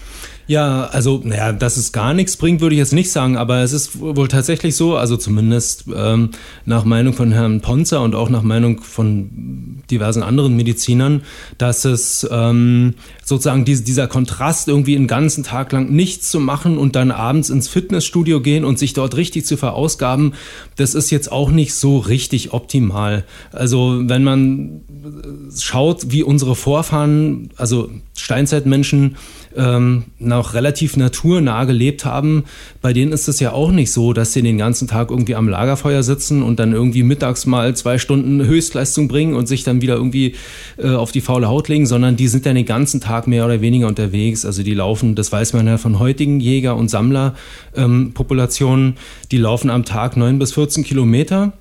[0.49, 3.75] Ja, also, naja, dass es gar nichts bringt, würde ich jetzt nicht sagen, aber es
[3.75, 6.31] ist wohl tatsächlich so, also zumindest ähm,
[6.65, 11.21] nach Meinung von Herrn Ponzer und auch nach Meinung von diversen anderen Medizinern,
[11.59, 16.79] dass es ähm, sozusagen diese, dieser Kontrast, irgendwie einen ganzen Tag lang nichts zu machen
[16.79, 20.33] und dann abends ins Fitnessstudio gehen und sich dort richtig zu verausgaben,
[20.77, 23.27] das ist jetzt auch nicht so richtig optimal.
[23.53, 24.81] Also, wenn man
[25.59, 29.17] schaut, wie unsere Vorfahren, also Steinzeitmenschen,
[29.59, 32.45] ähm, noch relativ naturnah gelebt haben,
[32.81, 35.49] bei denen ist es ja auch nicht so, dass sie den ganzen Tag irgendwie am
[35.49, 39.97] Lagerfeuer sitzen und dann irgendwie mittags mal zwei Stunden Höchstleistung bringen und sich dann wieder
[39.97, 40.37] irgendwie
[40.79, 43.61] äh, auf die faule Haut legen, sondern die sind dann den ganzen Tag mehr oder
[43.61, 44.47] weniger unterwegs.
[44.47, 48.95] Also die laufen, das weiß man ja von heutigen Jäger- und Sammlerpopulationen, ähm,
[49.33, 51.53] die laufen am Tag neun bis 14 Kilometer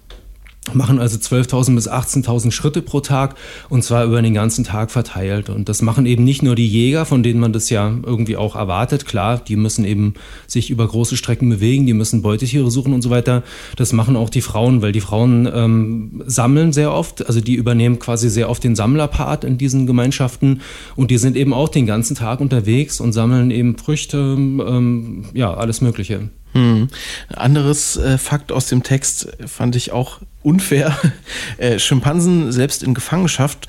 [0.73, 3.35] machen also 12.000 bis 18.000 Schritte pro Tag
[3.69, 5.49] und zwar über den ganzen Tag verteilt.
[5.49, 8.55] Und das machen eben nicht nur die Jäger, von denen man das ja irgendwie auch
[8.55, 9.05] erwartet.
[9.05, 10.15] Klar, die müssen eben
[10.47, 13.43] sich über große Strecken bewegen, die müssen Beutetiere suchen und so weiter.
[13.75, 17.99] Das machen auch die Frauen, weil die Frauen ähm, sammeln sehr oft, also die übernehmen
[17.99, 20.61] quasi sehr oft den Sammlerpart in diesen Gemeinschaften
[20.95, 25.53] und die sind eben auch den ganzen Tag unterwegs und sammeln eben Früchte, ähm, ja,
[25.53, 26.29] alles Mögliche.
[26.57, 26.87] Hm.
[27.35, 30.97] Anderes äh, Fakt aus dem Text fand ich auch unfair.
[31.57, 33.67] Äh, Schimpansen selbst in Gefangenschaft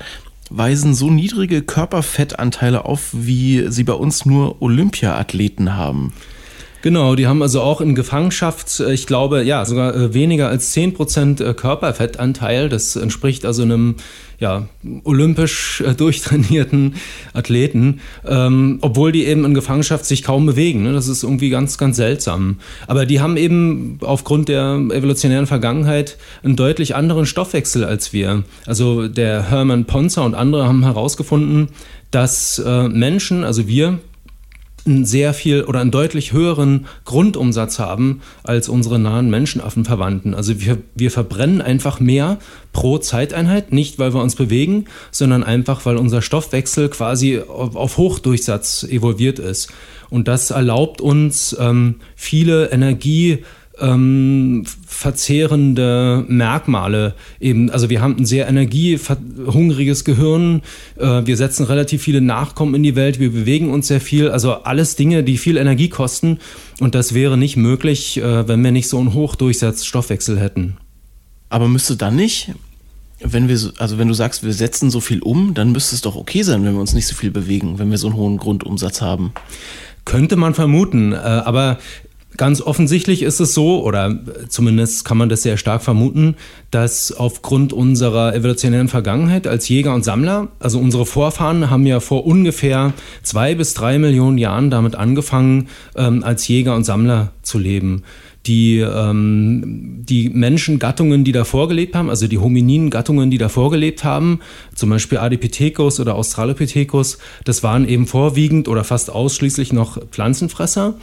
[0.51, 6.13] weisen so niedrige Körperfettanteile auf, wie sie bei uns nur Olympiaathleten haben.
[6.81, 10.73] Genau, die haben also auch in Gefangenschaft, äh, ich glaube, ja, sogar äh, weniger als
[10.75, 12.69] 10% äh, Körperfettanteil.
[12.69, 13.95] Das entspricht also einem
[14.39, 14.69] ja,
[15.03, 16.95] olympisch durchtrainierten
[17.33, 20.83] Athleten, ähm, obwohl die eben in Gefangenschaft sich kaum bewegen.
[20.83, 20.93] Ne?
[20.93, 22.59] Das ist irgendwie ganz, ganz seltsam.
[22.87, 28.43] Aber die haben eben aufgrund der evolutionären Vergangenheit einen deutlich anderen Stoffwechsel als wir.
[28.65, 31.67] Also der Hermann Ponzer und andere haben herausgefunden,
[32.11, 33.99] dass äh, Menschen, also wir,
[34.85, 40.33] einen sehr viel oder einen deutlich höheren Grundumsatz haben als unsere nahen Menschenaffenverwandten.
[40.33, 42.37] Also wir, wir verbrennen einfach mehr
[42.73, 47.97] pro Zeiteinheit, nicht weil wir uns bewegen, sondern einfach weil unser Stoffwechsel quasi auf, auf
[47.97, 49.71] Hochdurchsatz evolviert ist.
[50.09, 53.43] Und das erlaubt uns, ähm, viele Energie
[53.81, 57.69] ähm, verzehrende Merkmale eben.
[57.69, 60.61] Also wir haben ein sehr energiehungriges Gehirn,
[60.97, 64.53] äh, wir setzen relativ viele Nachkommen in die Welt, wir bewegen uns sehr viel, also
[64.63, 66.39] alles Dinge, die viel Energie kosten
[66.79, 70.77] und das wäre nicht möglich, äh, wenn wir nicht so einen Hochdurchsatzstoffwechsel hätten.
[71.49, 72.51] Aber müsste dann nicht,
[73.21, 76.01] wenn wir, so, also wenn du sagst, wir setzen so viel um, dann müsste es
[76.01, 78.37] doch okay sein, wenn wir uns nicht so viel bewegen, wenn wir so einen hohen
[78.37, 79.33] Grundumsatz haben.
[80.05, 81.79] Könnte man vermuten, äh, aber
[82.39, 86.35] Ganz offensichtlich ist es so, oder zumindest kann man das sehr stark vermuten,
[86.71, 92.25] dass aufgrund unserer evolutionären Vergangenheit als Jäger und Sammler, also unsere Vorfahren haben ja vor
[92.25, 98.03] ungefähr zwei bis drei Millionen Jahren damit angefangen, ähm, als Jäger und Sammler zu leben
[98.45, 104.39] die, ähm, die Menschengattungen, die davor gelebt haben, also die Hominin-Gattungen, die davor gelebt haben,
[104.73, 110.95] zum Beispiel Adipithecus oder Australopithecus, das waren eben vorwiegend oder fast ausschließlich noch Pflanzenfresser.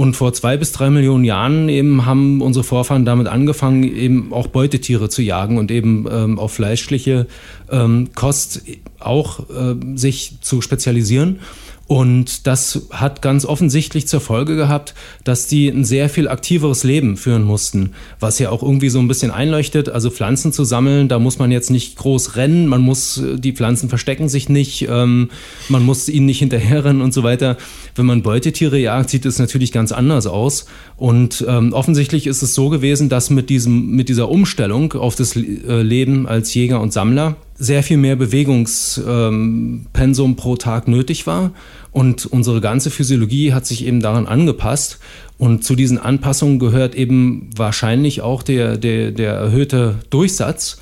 [0.00, 4.46] Und vor zwei bis drei Millionen Jahren eben haben unsere Vorfahren damit angefangen, eben auch
[4.46, 7.26] Beutetiere zu jagen und eben ähm, auf fleischliche
[7.70, 8.62] ähm, Kost
[8.98, 11.40] auch äh, sich zu spezialisieren.
[11.90, 17.16] Und das hat ganz offensichtlich zur Folge gehabt, dass die ein sehr viel aktiveres Leben
[17.16, 19.88] führen mussten, was ja auch irgendwie so ein bisschen einleuchtet.
[19.88, 23.88] Also Pflanzen zu sammeln, da muss man jetzt nicht groß rennen, man muss, die Pflanzen
[23.88, 25.30] verstecken sich nicht, ähm,
[25.68, 27.56] man muss ihnen nicht hinterherrennen und so weiter.
[27.96, 30.66] Wenn man Beutetiere jagt, sieht es natürlich ganz anders aus.
[30.96, 35.34] Und ähm, offensichtlich ist es so gewesen, dass mit, diesem, mit dieser Umstellung auf das
[35.34, 41.52] äh, Leben als Jäger und Sammler sehr viel mehr Bewegungspensum ähm, pro Tag nötig war.
[41.92, 44.98] Und unsere ganze Physiologie hat sich eben daran angepasst.
[45.38, 50.78] Und zu diesen Anpassungen gehört eben wahrscheinlich auch der, der, der erhöhte Durchsatz.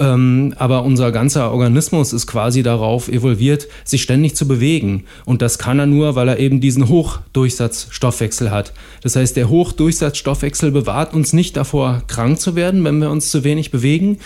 [0.00, 5.04] Ähm, aber unser ganzer Organismus ist quasi darauf evolviert, sich ständig zu bewegen.
[5.24, 8.72] Und das kann er nur, weil er eben diesen Hochdurchsatzstoffwechsel hat.
[9.02, 13.42] Das heißt, der Hochdurchsatzstoffwechsel bewahrt uns nicht davor, krank zu werden, wenn wir uns zu
[13.42, 14.18] wenig bewegen.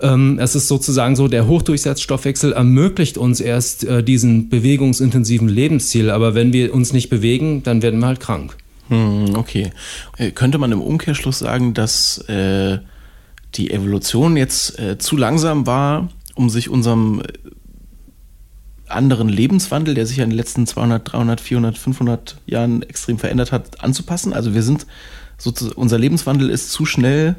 [0.00, 6.08] Ähm, es ist sozusagen so, der Hochdurchsatzstoffwechsel ermöglicht uns erst äh, diesen bewegungsintensiven Lebensziel.
[6.08, 8.56] Aber wenn wir uns nicht bewegen, dann werden wir halt krank.
[8.88, 9.72] Hm, okay.
[10.16, 12.78] Äh, könnte man im Umkehrschluss sagen, dass äh
[13.54, 17.24] die Evolution jetzt äh, zu langsam war, um sich unserem äh,
[18.86, 23.52] anderen Lebenswandel, der sich ja in den letzten 200, 300, 400, 500 Jahren extrem verändert
[23.52, 24.32] hat, anzupassen.
[24.32, 24.86] Also wir sind
[25.36, 27.36] sozusagen, unser Lebenswandel ist zu schnell,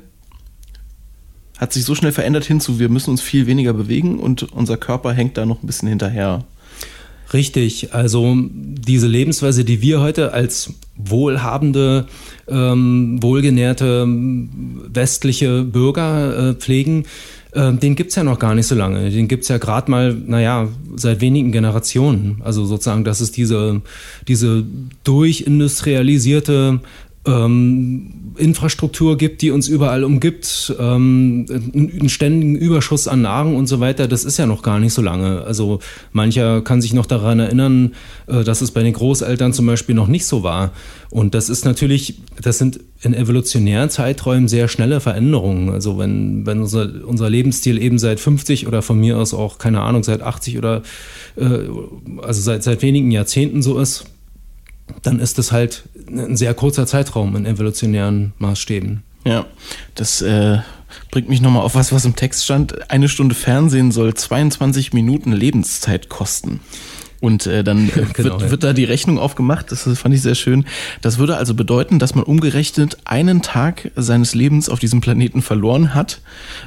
[1.58, 5.12] hat sich so schnell verändert hinzu, wir müssen uns viel weniger bewegen und unser Körper
[5.12, 6.46] hängt da noch ein bisschen hinterher.
[7.32, 12.08] Richtig, also diese Lebensweise, die wir heute als wohlhabende,
[12.48, 14.08] ähm, wohlgenährte
[14.92, 17.06] westliche Bürger äh, pflegen,
[17.52, 19.10] äh, den gibt es ja noch gar nicht so lange.
[19.10, 22.42] Den gibt es ja gerade mal, naja, seit wenigen Generationen.
[22.44, 23.82] Also sozusagen, dass es diese,
[24.28, 24.64] diese
[25.04, 26.80] durchindustrialisierte
[27.30, 33.80] ähm, Infrastruktur gibt, die uns überall umgibt, ähm, einen ständigen Überschuss an Nahrung und so
[33.80, 35.44] weiter, das ist ja noch gar nicht so lange.
[35.44, 35.80] Also
[36.12, 37.94] mancher kann sich noch daran erinnern,
[38.28, 40.72] äh, dass es bei den Großeltern zum Beispiel noch nicht so war.
[41.12, 45.70] Und das ist natürlich, das sind in evolutionären Zeiträumen sehr schnelle Veränderungen.
[45.70, 49.82] Also wenn, wenn unser, unser Lebensstil eben seit 50 oder von mir aus auch, keine
[49.82, 50.82] Ahnung, seit 80 oder
[51.36, 51.60] äh,
[52.22, 54.06] also seit, seit wenigen Jahrzehnten so ist,
[55.02, 59.04] dann ist das halt ein sehr kurzer Zeitraum in evolutionären Maßstäben.
[59.26, 59.46] Ja,
[59.96, 60.60] das äh,
[61.12, 62.90] bringt mich nochmal auf was, was im Text stand.
[62.90, 66.62] Eine Stunde Fernsehen soll 22 Minuten Lebenszeit kosten.
[67.22, 69.72] Und äh, dann äh, genau, wird, wird da die Rechnung aufgemacht.
[69.72, 70.66] Das fand ich sehr schön.
[71.02, 75.94] Das würde also bedeuten, dass man umgerechnet einen Tag seines Lebens auf diesem Planeten verloren
[75.94, 76.22] hat,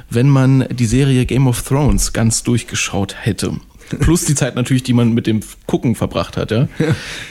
[0.09, 3.53] wenn man die Serie Game of Thrones ganz durchgeschaut hätte.
[3.99, 6.67] Plus die Zeit natürlich, die man mit dem Gucken verbracht hat, ja.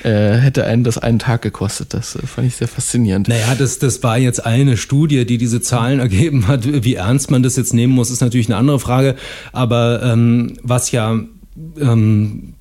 [0.02, 1.94] Äh, hätte einen das einen Tag gekostet.
[1.94, 3.28] Das äh, fand ich sehr faszinierend.
[3.28, 6.84] Naja, das, das war jetzt eine Studie, die diese Zahlen ergeben hat.
[6.84, 9.16] Wie ernst man das jetzt nehmen muss, ist natürlich eine andere Frage.
[9.52, 11.20] Aber ähm, was ja
[11.80, 12.54] ähm,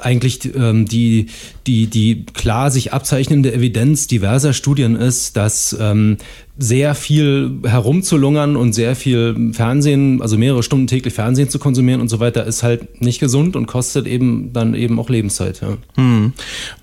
[0.00, 1.26] eigentlich ähm, die,
[1.66, 6.16] die, die klar sich abzeichnende Evidenz diverser Studien ist, dass ähm,
[6.56, 12.08] sehr viel herumzulungern und sehr viel Fernsehen, also mehrere Stunden täglich Fernsehen zu konsumieren und
[12.08, 15.60] so weiter, ist halt nicht gesund und kostet eben dann eben auch Lebenszeit.
[15.60, 15.76] Ja.
[15.96, 16.32] Hm.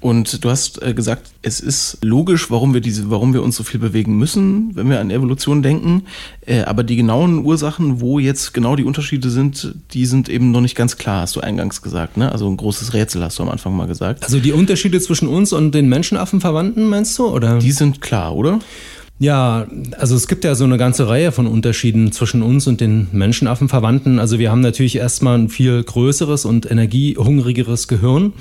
[0.01, 3.63] Und du hast äh, gesagt, es ist logisch, warum wir diese, warum wir uns so
[3.63, 6.03] viel bewegen müssen, wenn wir an Evolution denken.
[6.45, 10.61] Äh, aber die genauen Ursachen, wo jetzt genau die Unterschiede sind, die sind eben noch
[10.61, 12.17] nicht ganz klar, hast du eingangs gesagt.
[12.17, 12.29] Ne?
[12.29, 14.25] Also ein großes Rätsel hast du am Anfang mal gesagt.
[14.25, 17.27] Also die Unterschiede zwischen uns und den Menschenaffenverwandten, meinst du?
[17.27, 17.59] Oder?
[17.59, 18.59] Die sind klar, oder?
[19.21, 19.67] Ja,
[19.99, 24.17] also es gibt ja so eine ganze Reihe von Unterschieden zwischen uns und den Menschenaffenverwandten.
[24.17, 28.33] Also wir haben natürlich erstmal ein viel größeres und energiehungrigeres Gehirn,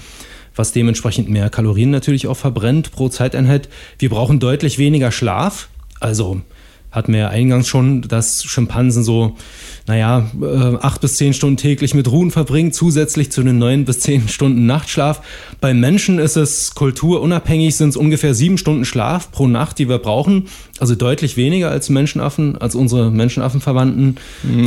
[0.57, 3.69] was dementsprechend mehr Kalorien natürlich auch verbrennt pro Zeiteinheit.
[3.99, 5.69] Wir brauchen deutlich weniger Schlaf
[6.01, 6.41] Also
[6.91, 9.37] hatten wir ja eingangs schon, dass Schimpansen so,
[9.87, 14.01] naja, äh, acht bis zehn Stunden täglich mit Ruhen verbringen, zusätzlich zu den neun bis
[14.01, 15.23] zehn Stunden Nachtschlaf.
[15.61, 19.99] Beim Menschen ist es kulturunabhängig, sind es ungefähr sieben Stunden Schlaf pro Nacht, die wir
[19.99, 20.49] brauchen.
[20.81, 24.17] Also deutlich weniger als Menschenaffen, als unsere Menschenaffenverwandten.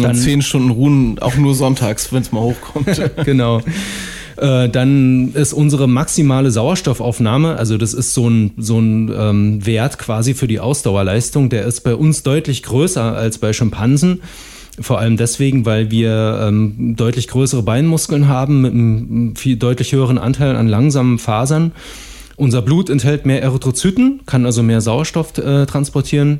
[0.02, 3.02] Dann zehn Stunden Ruhen, auch nur sonntags, wenn es mal hochkommt.
[3.26, 3.62] genau.
[4.38, 10.00] Äh, dann ist unsere maximale Sauerstoffaufnahme, also das ist so ein, so ein ähm, Wert
[10.00, 14.22] quasi für die Ausdauerleistung, der ist bei uns deutlich größer als bei Schimpansen.
[14.80, 20.18] Vor allem deswegen, weil wir ähm, deutlich größere Beinmuskeln haben mit einem viel deutlich höheren
[20.18, 21.74] Anteil an langsamen Fasern.
[22.38, 26.40] Unser Blut enthält mehr Erythrozyten, kann also mehr Sauerstoff äh, transportieren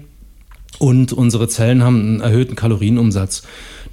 [0.80, 3.44] und unsere Zellen haben einen erhöhten Kalorienumsatz.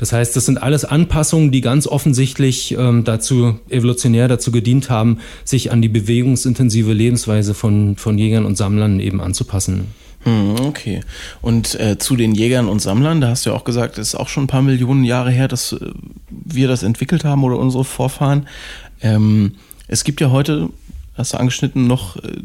[0.00, 5.18] Das heißt, das sind alles Anpassungen, die ganz offensichtlich ähm, dazu evolutionär dazu gedient haben,
[5.44, 9.88] sich an die bewegungsintensive Lebensweise von, von Jägern und Sammlern eben anzupassen.
[10.22, 11.00] Hm, okay.
[11.42, 14.14] Und äh, zu den Jägern und Sammlern, da hast du ja auch gesagt, es ist
[14.14, 15.90] auch schon ein paar Millionen Jahre her, dass äh,
[16.30, 18.48] wir das entwickelt haben oder unsere Vorfahren.
[19.02, 20.70] Ähm, es gibt ja heute,
[21.14, 22.38] hast du angeschnitten, noch äh,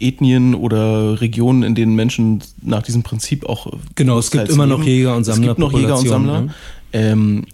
[0.00, 3.72] Ethnien oder Regionen, in denen Menschen nach diesem Prinzip auch.
[3.94, 5.42] Genau, es gibt immer noch Jäger und Sammler.
[5.42, 6.40] Es gibt noch Jäger und Sammler.
[6.42, 6.54] Ne?
[6.94, 7.44] Ähm,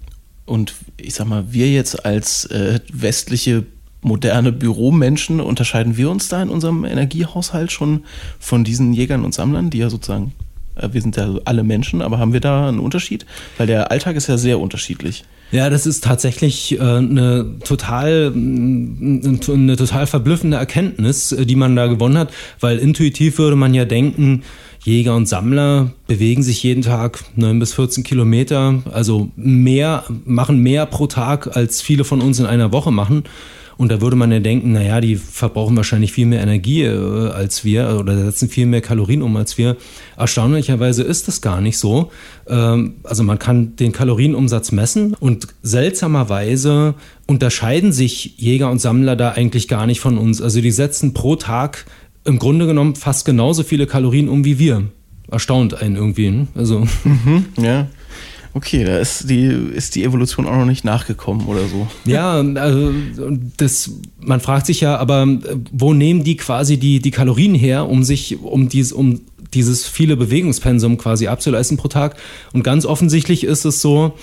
[0.44, 3.64] und ich sag mal, wir jetzt als äh, westliche
[4.02, 8.04] moderne Büromenschen, unterscheiden wir uns da in unserem Energiehaushalt schon
[8.38, 10.32] von diesen Jägern und Sammlern, die ja sozusagen,
[10.76, 13.26] äh, wir sind ja alle Menschen, aber haben wir da einen Unterschied?
[13.56, 15.24] Weil der Alltag ist ja sehr unterschiedlich.
[15.52, 21.86] Ja, das ist tatsächlich äh, eine total eine total verblüffende Erkenntnis, äh, die man da
[21.86, 24.42] gewonnen hat, weil intuitiv würde man ja denken,
[24.82, 30.86] Jäger und Sammler bewegen sich jeden Tag 9 bis 14 Kilometer, also mehr, machen mehr
[30.86, 33.24] pro Tag, als viele von uns in einer Woche machen.
[33.80, 37.64] Und da würde man ja denken, naja, die verbrauchen wahrscheinlich viel mehr Energie äh, als
[37.64, 39.78] wir oder setzen viel mehr Kalorien um als wir.
[40.18, 42.10] Erstaunlicherweise ist das gar nicht so.
[42.46, 46.94] Ähm, also man kann den Kalorienumsatz messen und seltsamerweise
[47.26, 50.42] unterscheiden sich Jäger und Sammler da eigentlich gar nicht von uns.
[50.42, 51.86] Also die setzen pro Tag
[52.24, 54.84] im Grunde genommen fast genauso viele Kalorien um wie wir.
[55.30, 56.30] Erstaunt einen irgendwie.
[56.30, 56.48] Ne?
[56.54, 56.86] Also.
[57.04, 57.88] Mhm, ja.
[58.52, 61.86] Okay, da ist die, ist die Evolution auch noch nicht nachgekommen oder so.
[62.04, 62.92] Ja, also
[63.56, 65.26] das, man fragt sich ja, aber
[65.70, 69.20] wo nehmen die quasi die, die Kalorien her, um sich, um dies, um
[69.54, 72.16] dieses viele Bewegungspensum quasi abzuleisten pro Tag?
[72.52, 74.14] Und ganz offensichtlich ist es so,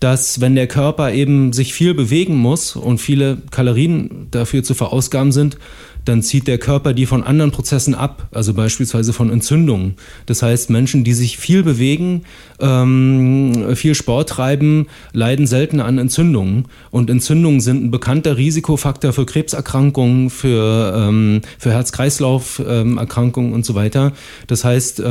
[0.00, 5.32] dass wenn der Körper eben sich viel bewegen muss und viele Kalorien dafür zu verausgaben
[5.32, 5.58] sind,
[6.04, 9.94] dann zieht der Körper die von anderen Prozessen ab, also beispielsweise von Entzündungen.
[10.26, 12.24] Das heißt, Menschen, die sich viel bewegen,
[12.60, 16.66] ähm, viel Sport treiben, leiden seltener an Entzündungen.
[16.90, 23.74] Und Entzündungen sind ein bekannter Risikofaktor für Krebserkrankungen, für, ähm, für Herz-Kreislauf-Erkrankungen ähm, und so
[23.74, 24.12] weiter.
[24.46, 25.02] Das heißt,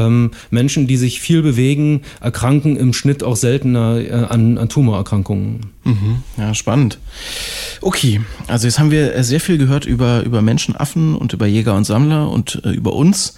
[0.50, 5.62] Menschen, die sich viel bewegen, erkranken im Schnitt auch seltener äh, an, an Tumorerkrankungen.
[5.84, 6.24] Mhm.
[6.38, 6.98] Ja, spannend.
[7.82, 10.42] Okay, also jetzt haben wir sehr viel gehört über, über
[10.84, 13.36] Menschenaffen und über Jäger und Sammler und äh, über uns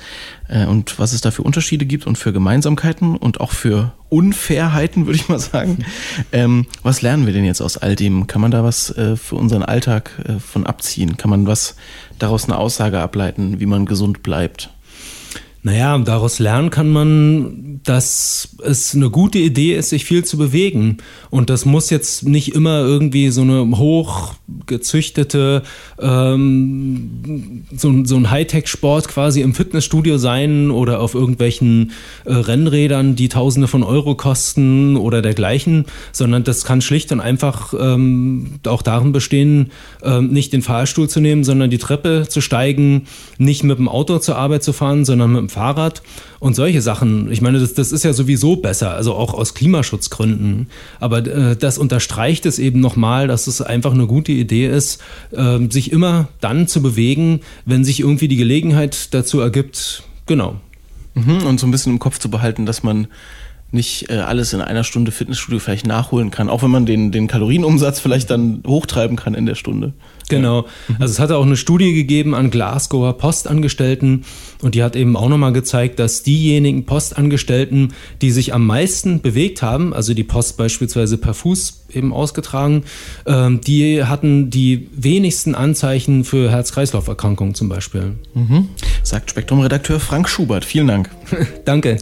[0.47, 5.05] äh, und was es da für Unterschiede gibt und für Gemeinsamkeiten und auch für Unfairheiten,
[5.05, 5.86] würde ich mal sagen.
[6.31, 8.27] Ähm, was lernen wir denn jetzt aus all dem?
[8.27, 11.17] Kann man da was äh, für unseren Alltag äh, von abziehen?
[11.17, 11.75] Kann man was
[12.19, 14.69] daraus eine Aussage ableiten, wie man gesund bleibt?
[15.65, 20.97] Naja, daraus lernen kann man, dass es eine gute Idee ist, sich viel zu bewegen.
[21.32, 25.63] Und das muss jetzt nicht immer irgendwie so eine hochgezüchtete,
[25.99, 31.93] ähm, so, so ein Hightech-Sport quasi im Fitnessstudio sein oder auf irgendwelchen
[32.25, 37.73] äh, Rennrädern, die Tausende von Euro kosten oder dergleichen, sondern das kann schlicht und einfach
[37.73, 39.71] ähm, auch darin bestehen,
[40.04, 43.08] ähm, nicht den Fahrstuhl zu nehmen, sondern die Treppe zu steigen,
[43.39, 46.04] nicht mit dem Auto zur Arbeit zu fahren, sondern mit dem Fahrrad
[46.39, 47.32] und solche Sachen.
[47.32, 50.68] Ich meine, das, das ist ja sowieso besser, also auch aus Klimaschutzgründen.
[51.00, 55.60] Aber äh, das unterstreicht es eben nochmal, dass es einfach eine gute Idee ist, äh,
[55.70, 60.04] sich immer dann zu bewegen, wenn sich irgendwie die Gelegenheit dazu ergibt.
[60.26, 60.56] Genau.
[61.13, 63.08] Mhm, und so ein bisschen im Kopf zu behalten, dass man
[63.72, 67.28] nicht äh, alles in einer Stunde Fitnessstudio vielleicht nachholen kann, auch wenn man den, den
[67.28, 69.93] Kalorienumsatz vielleicht dann hochtreiben kann in der Stunde.
[70.30, 70.65] Genau.
[70.88, 70.95] Ja.
[70.99, 74.26] Also es hatte auch eine Studie gegeben an Glasgower Postangestellten
[74.61, 79.61] und die hat eben auch nochmal gezeigt, dass diejenigen Postangestellten, die sich am meisten bewegt
[79.61, 82.84] haben, also die Post beispielsweise per Fuß eben ausgetragen,
[83.26, 88.13] ähm, die hatten die wenigsten Anzeichen für Herz-Kreislauf-Erkrankungen zum Beispiel.
[88.34, 88.69] Mhm.
[89.03, 90.65] Sagt Spektrum-Redakteur Frank Schubert.
[90.65, 91.09] Vielen Dank.
[91.65, 91.97] Danke.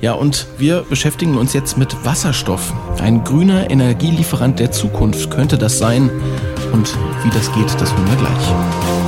[0.00, 2.72] Ja, und wir beschäftigen uns jetzt mit Wasserstoff.
[3.00, 6.10] Ein grüner Energielieferant der Zukunft könnte das sein.
[6.72, 8.99] Und wie das geht, das hören wir gleich.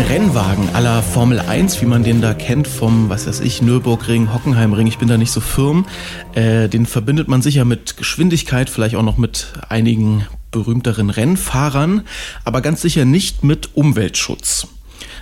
[0.00, 4.86] Rennwagen aller Formel 1, wie man den da kennt vom, was weiß ich, Nürburgring, Hockenheimring,
[4.86, 5.86] ich bin da nicht so firm,
[6.34, 12.02] äh, den verbindet man sicher mit Geschwindigkeit, vielleicht auch noch mit einigen berühmteren Rennfahrern,
[12.44, 14.68] aber ganz sicher nicht mit Umweltschutz.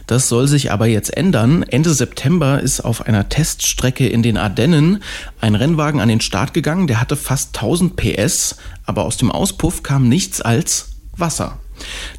[0.07, 1.63] Das soll sich aber jetzt ändern.
[1.63, 5.03] Ende September ist auf einer Teststrecke in den Ardennen
[5.41, 9.83] ein Rennwagen an den Start gegangen, der hatte fast 1000 PS, aber aus dem Auspuff
[9.83, 11.59] kam nichts als Wasser.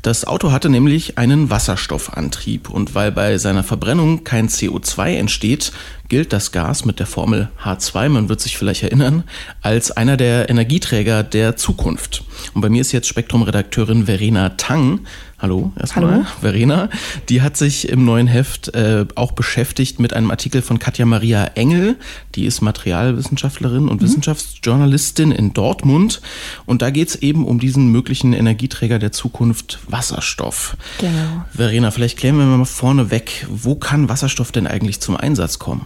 [0.02, 5.72] Das Auto hatte nämlich einen Wasserstoffantrieb und weil bei seiner Verbrennung kein CO2 entsteht,
[6.08, 9.24] gilt das Gas mit der Formel H2, man wird sich vielleicht erinnern,
[9.62, 12.24] als einer der Energieträger der Zukunft.
[12.54, 15.02] Und bei mir ist jetzt Spektrum-Redakteurin Verena Tang.
[15.46, 16.12] Hallo, erstmal.
[16.12, 16.26] Hallo.
[16.42, 16.90] Verena,
[17.30, 21.46] die hat sich im neuen Heft äh, auch beschäftigt mit einem Artikel von Katja Maria
[21.54, 21.98] Engel.
[22.34, 24.06] Die ist Materialwissenschaftlerin und mhm.
[24.06, 26.20] Wissenschaftsjournalistin in Dortmund.
[26.66, 30.78] Und da geht es eben um diesen möglichen Energieträger der Zukunft, Wasserstoff.
[30.98, 31.46] Genau.
[31.56, 35.86] Verena, vielleicht klären wir mal vorne weg, wo kann Wasserstoff denn eigentlich zum Einsatz kommen?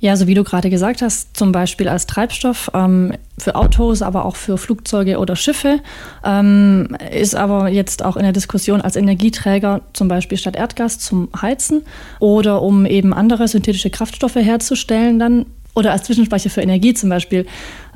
[0.00, 4.26] Ja, so wie du gerade gesagt hast, zum Beispiel als Treibstoff ähm, für Autos, aber
[4.26, 5.80] auch für Flugzeuge oder Schiffe,
[6.24, 11.28] ähm, ist aber jetzt auch in der Diskussion als Energieträger zum Beispiel statt Erdgas zum
[11.40, 11.82] Heizen
[12.20, 17.46] oder um eben andere synthetische Kraftstoffe herzustellen dann oder als Zwischenspeicher für Energie zum Beispiel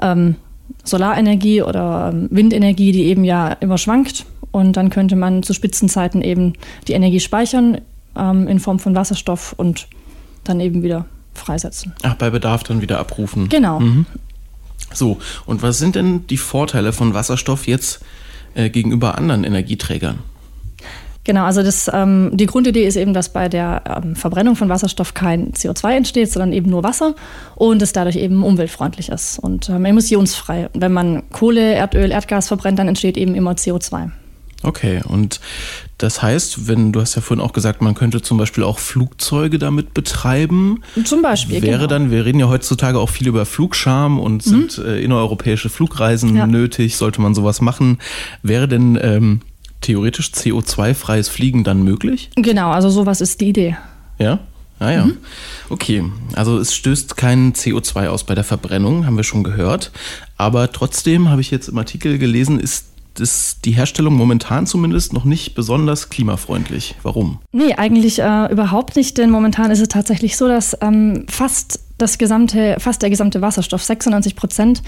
[0.01, 0.35] ähm,
[0.83, 4.27] Solarenergie oder ähm, Windenergie, die eben ja immer schwankt.
[4.51, 6.55] Und dann könnte man zu Spitzenzeiten eben
[6.89, 7.81] die Energie speichern
[8.17, 9.87] ähm, in Form von Wasserstoff und
[10.45, 11.93] dann eben wieder freisetzen.
[12.03, 13.49] Ach, bei Bedarf dann wieder abrufen.
[13.49, 13.81] Genau.
[13.81, 14.07] Mhm.
[14.93, 18.01] So, und was sind denn die Vorteile von Wasserstoff jetzt
[18.55, 20.19] äh, gegenüber anderen Energieträgern?
[21.25, 25.15] Genau, also das, ähm, die Grundidee ist eben, dass bei der ähm, Verbrennung von Wasserstoff
[25.15, 27.15] kein CO2 entsteht, sondern eben nur Wasser
[27.55, 30.69] und es dadurch eben umweltfreundlich ist und ähm, emissionsfrei.
[30.75, 34.11] Wenn man Kohle, Erdöl, Erdgas verbrennt, dann entsteht eben immer CO2.
[34.65, 35.41] Okay, und
[36.03, 39.61] das heißt, wenn du hast ja vorhin auch gesagt, man könnte zum Beispiel auch Flugzeuge
[39.61, 40.83] damit betreiben.
[41.05, 41.63] Zum Beispiel.
[41.63, 41.87] Wäre genau.
[41.87, 44.51] dann, wir reden ja heutzutage auch viel über Flugscham und mhm.
[44.51, 46.49] sind äh, innereuropäische Flugreisen ja.
[46.49, 47.99] nötig, sollte man sowas machen.
[48.43, 49.43] Wäre denn ähm,
[49.81, 52.31] theoretisch CO2-freies Fliegen dann möglich?
[52.35, 53.77] Genau, also sowas ist die Idee.
[54.19, 54.41] Ja?
[54.81, 55.05] Ah ja.
[55.05, 55.19] Mhm.
[55.69, 59.93] Okay, also es stößt kein CO2 aus bei der Verbrennung, haben wir schon gehört.
[60.37, 62.87] Aber trotzdem habe ich jetzt im Artikel gelesen, ist
[63.21, 66.95] ist die Herstellung momentan zumindest noch nicht besonders klimafreundlich.
[67.03, 67.39] Warum?
[67.53, 72.19] Nee, eigentlich äh, überhaupt nicht, denn momentan ist es tatsächlich so, dass ähm, fast das
[72.19, 74.83] gesamte, fast der gesamte Wasserstoff, 96 Prozent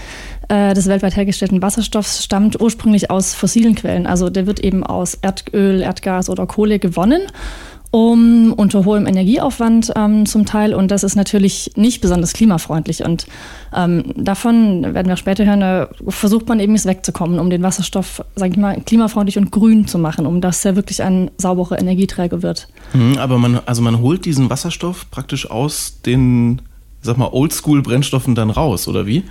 [0.49, 4.05] äh, des weltweit hergestellten Wasserstoffs stammt ursprünglich aus fossilen Quellen.
[4.05, 7.21] Also der wird eben aus Erdöl, Erdgas oder Kohle gewonnen
[7.91, 10.73] um, unter hohem Energieaufwand ähm, zum Teil.
[10.73, 13.03] Und das ist natürlich nicht besonders klimafreundlich.
[13.03, 13.25] Und
[13.73, 18.23] ähm, davon werden wir später hören, äh, versucht man eben jetzt wegzukommen, um den Wasserstoff,
[18.35, 22.41] sage ich mal, klimafreundlich und grün zu machen, um dass er wirklich ein sauberer Energieträger
[22.41, 22.67] wird.
[22.93, 26.61] Mhm, aber man, also man holt diesen Wasserstoff praktisch aus den,
[27.01, 29.23] sag mal, Oldschool-Brennstoffen dann raus, oder wie?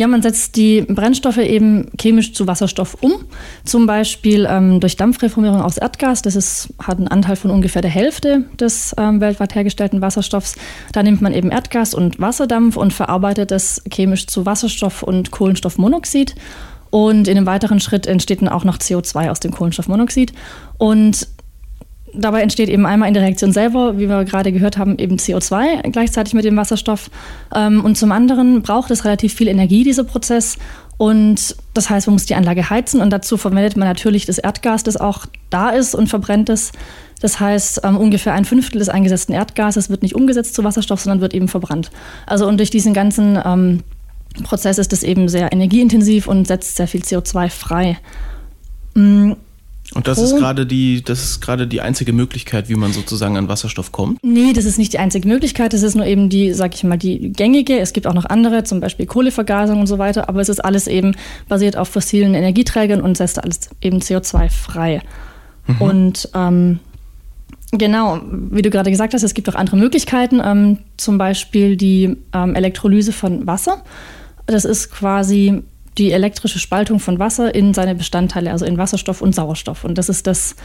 [0.00, 3.26] Ja, man setzt die Brennstoffe eben chemisch zu Wasserstoff um,
[3.66, 6.22] zum Beispiel ähm, durch Dampfreformierung aus Erdgas.
[6.22, 10.56] Das ist, hat einen Anteil von ungefähr der Hälfte des ähm, weltweit hergestellten Wasserstoffs.
[10.94, 16.34] Da nimmt man eben Erdgas und Wasserdampf und verarbeitet es chemisch zu Wasserstoff und Kohlenstoffmonoxid.
[16.88, 20.32] Und in einem weiteren Schritt entsteht dann auch noch CO2 aus dem Kohlenstoffmonoxid.
[20.78, 21.28] Und
[22.14, 25.90] Dabei entsteht eben einmal in der Reaktion selber, wie wir gerade gehört haben, eben CO2
[25.90, 27.10] gleichzeitig mit dem Wasserstoff.
[27.54, 30.58] Ähm, und zum anderen braucht es relativ viel Energie, dieser Prozess.
[30.96, 34.82] Und das heißt, man muss die Anlage heizen und dazu verwendet man natürlich das Erdgas,
[34.82, 36.72] das auch da ist und verbrennt es.
[37.20, 41.20] Das heißt, ähm, ungefähr ein Fünftel des eingesetzten Erdgases wird nicht umgesetzt zu Wasserstoff, sondern
[41.20, 41.90] wird eben verbrannt.
[42.26, 43.82] Also und durch diesen ganzen ähm,
[44.42, 47.98] Prozess ist es eben sehr energieintensiv und setzt sehr viel CO2 frei.
[48.94, 49.36] Mhm.
[49.94, 53.48] Und das ist gerade die, das ist gerade die einzige Möglichkeit, wie man sozusagen an
[53.48, 54.18] Wasserstoff kommt?
[54.22, 55.72] Nee, das ist nicht die einzige Möglichkeit.
[55.72, 57.78] Das ist nur eben die, sag ich mal, die gängige.
[57.78, 60.28] Es gibt auch noch andere, zum Beispiel Kohlevergasung und so weiter.
[60.28, 61.16] Aber es ist alles eben
[61.48, 65.02] basiert auf fossilen Energieträgern und setzt alles eben CO2 frei.
[65.66, 65.80] Mhm.
[65.80, 66.78] Und ähm,
[67.72, 70.40] genau, wie du gerade gesagt hast, es gibt auch andere Möglichkeiten.
[70.44, 73.82] Ähm, zum Beispiel die ähm, Elektrolyse von Wasser.
[74.46, 75.64] Das ist quasi
[75.98, 79.84] die elektrische Spaltung von Wasser in seine Bestandteile, also in Wasserstoff und Sauerstoff.
[79.84, 80.56] Und das ist das,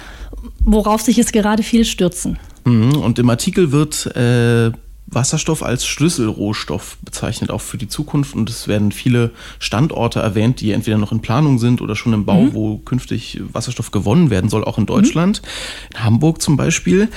[0.59, 2.37] worauf sich jetzt gerade viel stürzen.
[2.65, 2.97] Mhm.
[2.97, 4.71] Und im Artikel wird äh,
[5.07, 8.35] Wasserstoff als Schlüsselrohstoff bezeichnet, auch für die Zukunft.
[8.35, 12.25] Und es werden viele Standorte erwähnt, die entweder noch in Planung sind oder schon im
[12.25, 12.53] Bau, mhm.
[12.53, 15.41] wo künftig Wasserstoff gewonnen werden soll, auch in Deutschland.
[15.41, 15.97] Mhm.
[15.97, 17.09] In Hamburg zum Beispiel.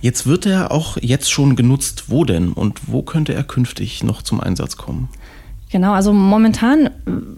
[0.00, 2.04] Jetzt wird er auch jetzt schon genutzt.
[2.08, 2.52] Wo denn?
[2.52, 5.08] Und wo könnte er künftig noch zum Einsatz kommen?
[5.72, 6.90] Genau, also momentan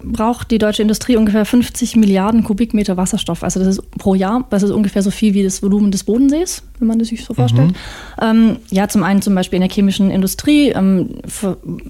[0.03, 3.43] braucht die deutsche Industrie ungefähr 50 Milliarden Kubikmeter Wasserstoff.
[3.43, 6.63] Also das ist pro Jahr, das ist ungefähr so viel wie das Volumen des Bodensees,
[6.79, 7.73] wenn man das sich so vorstellt.
[7.73, 7.75] Mhm.
[8.23, 11.11] Ähm, ja, zum einen zum Beispiel in der chemischen Industrie ähm,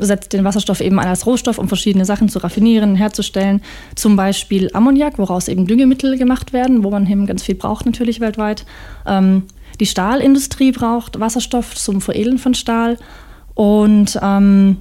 [0.01, 3.63] setzt den Wasserstoff eben ein als Rohstoff, um verschiedene Sachen zu raffinieren, herzustellen.
[3.95, 8.19] Zum Beispiel Ammoniak, woraus eben Düngemittel gemacht werden, wo man eben ganz viel braucht natürlich
[8.19, 8.67] weltweit.
[9.07, 9.45] Ähm,
[9.79, 12.99] die Stahlindustrie braucht Wasserstoff zum Veredeln von Stahl.
[13.55, 14.79] Und ähm,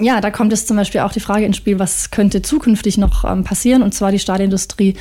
[0.00, 3.24] ja, da kommt jetzt zum Beispiel auch die Frage ins Spiel, was könnte zukünftig noch
[3.24, 3.82] ähm, passieren?
[3.82, 4.96] Und zwar die Stahlindustrie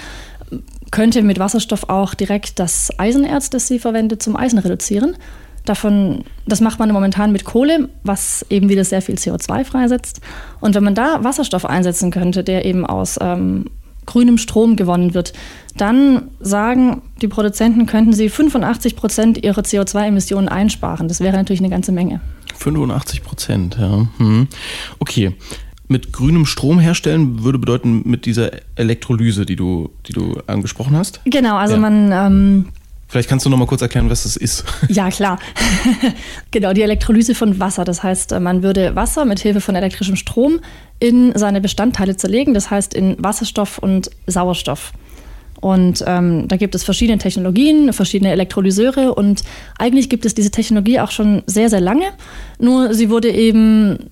[0.91, 5.15] könnte mit Wasserstoff auch direkt das Eisenerz, das sie verwendet, zum Eisen reduzieren.
[5.65, 10.21] Davon, das macht man momentan mit Kohle, was eben wieder sehr viel CO2 freisetzt.
[10.61, 13.65] Und wenn man da Wasserstoff einsetzen könnte, der eben aus ähm,
[14.05, 15.33] grünem Strom gewonnen wird,
[15.77, 21.07] dann sagen die Produzenten, könnten sie 85 Prozent ihrer CO2-Emissionen einsparen.
[21.07, 22.19] Das wäre natürlich eine ganze Menge.
[22.59, 24.07] 85 Prozent, ja.
[24.17, 24.47] Hm.
[24.99, 25.33] Okay.
[25.87, 31.21] Mit grünem Strom herstellen würde bedeuten mit dieser Elektrolyse, die du, die du angesprochen hast?
[31.25, 31.79] Genau, also ja.
[31.79, 32.11] man.
[32.11, 32.65] Ähm,
[33.07, 34.65] Vielleicht kannst du noch mal kurz erklären, was das ist.
[34.87, 35.39] Ja, klar.
[36.51, 37.85] genau, die Elektrolyse von Wasser.
[37.85, 40.59] Das heißt, man würde Wasser mit Hilfe von elektrischem Strom
[40.99, 44.93] in seine Bestandteile zerlegen, das heißt in Wasserstoff und Sauerstoff.
[45.61, 49.43] Und ähm, da gibt es verschiedene Technologien, verschiedene Elektrolyseure und
[49.77, 52.05] eigentlich gibt es diese Technologie auch schon sehr, sehr lange.
[52.59, 54.09] Nur sie wurde eben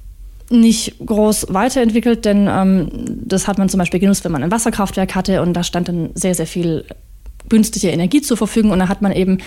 [0.49, 2.89] nicht groß weiterentwickelt, denn ähm,
[3.25, 6.09] das hat man zum Beispiel genutzt, wenn man ein Wasserkraftwerk hatte und da stand dann
[6.15, 6.85] sehr, sehr viel
[7.49, 9.37] günstige Energie zur Verfügung und da hat man eben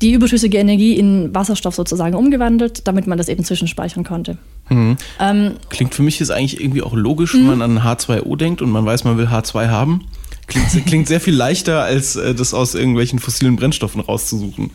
[0.00, 4.38] die überschüssige Energie in Wasserstoff sozusagen umgewandelt, damit man das eben zwischenspeichern konnte.
[4.68, 4.96] Mhm.
[5.18, 7.58] Ähm, Klingt für mich jetzt eigentlich irgendwie auch logisch, wenn mhm.
[7.58, 10.06] man an H2O denkt und man weiß, man will H2 haben.
[10.50, 14.70] Klingt, klingt sehr viel leichter, als äh, das aus irgendwelchen fossilen Brennstoffen rauszusuchen.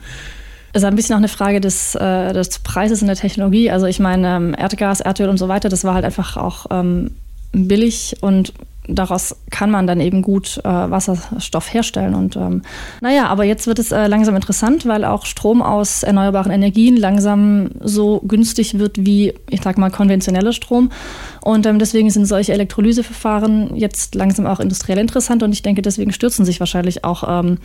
[0.73, 3.69] Es ist ein bisschen auch eine Frage des, äh, des Preises in der Technologie.
[3.69, 7.11] Also ich meine, ähm, Erdgas, Erdöl und so weiter, das war halt einfach auch ähm,
[7.53, 8.53] billig und
[8.87, 12.15] daraus kann man dann eben gut äh, Wasserstoff herstellen.
[12.15, 12.61] Und ähm,
[13.01, 17.69] naja, aber jetzt wird es äh, langsam interessant, weil auch Strom aus erneuerbaren Energien langsam
[17.81, 20.91] so günstig wird wie, ich sag mal, konventioneller Strom.
[21.41, 25.43] Und ähm, deswegen sind solche Elektrolyseverfahren jetzt langsam auch industriell interessant.
[25.43, 27.59] Und ich denke, deswegen stürzen sich wahrscheinlich auch ähm,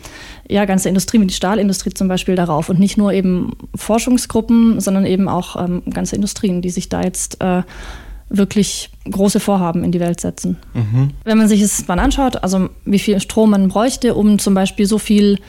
[0.47, 2.69] ja, ganze Industrien, wie die Stahlindustrie zum Beispiel, darauf.
[2.69, 7.41] Und nicht nur eben Forschungsgruppen, sondern eben auch ähm, ganze Industrien, die sich da jetzt
[7.41, 7.63] äh,
[8.31, 10.57] wirklich große Vorhaben in die Welt setzen.
[10.73, 11.11] Mhm.
[11.23, 14.85] Wenn man sich es mal anschaut, also wie viel Strom man bräuchte, um zum Beispiel
[14.85, 15.39] so viel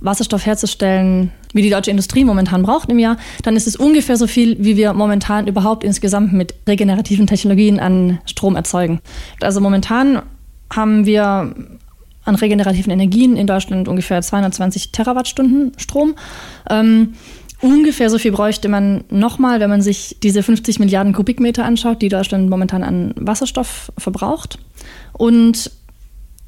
[0.00, 4.26] Wasserstoff herzustellen, wie die deutsche Industrie momentan braucht im Jahr, dann ist es ungefähr so
[4.26, 9.00] viel, wie wir momentan überhaupt insgesamt mit regenerativen Technologien an Strom erzeugen.
[9.40, 10.22] Also momentan
[10.70, 11.54] haben wir
[12.24, 16.14] an regenerativen Energien in Deutschland ungefähr 220 Terawattstunden Strom.
[16.70, 17.14] Ähm,
[17.62, 22.08] Ungefähr so viel bräuchte man nochmal, wenn man sich diese 50 Milliarden Kubikmeter anschaut, die
[22.08, 24.58] Deutschland momentan an Wasserstoff verbraucht.
[25.12, 25.70] Und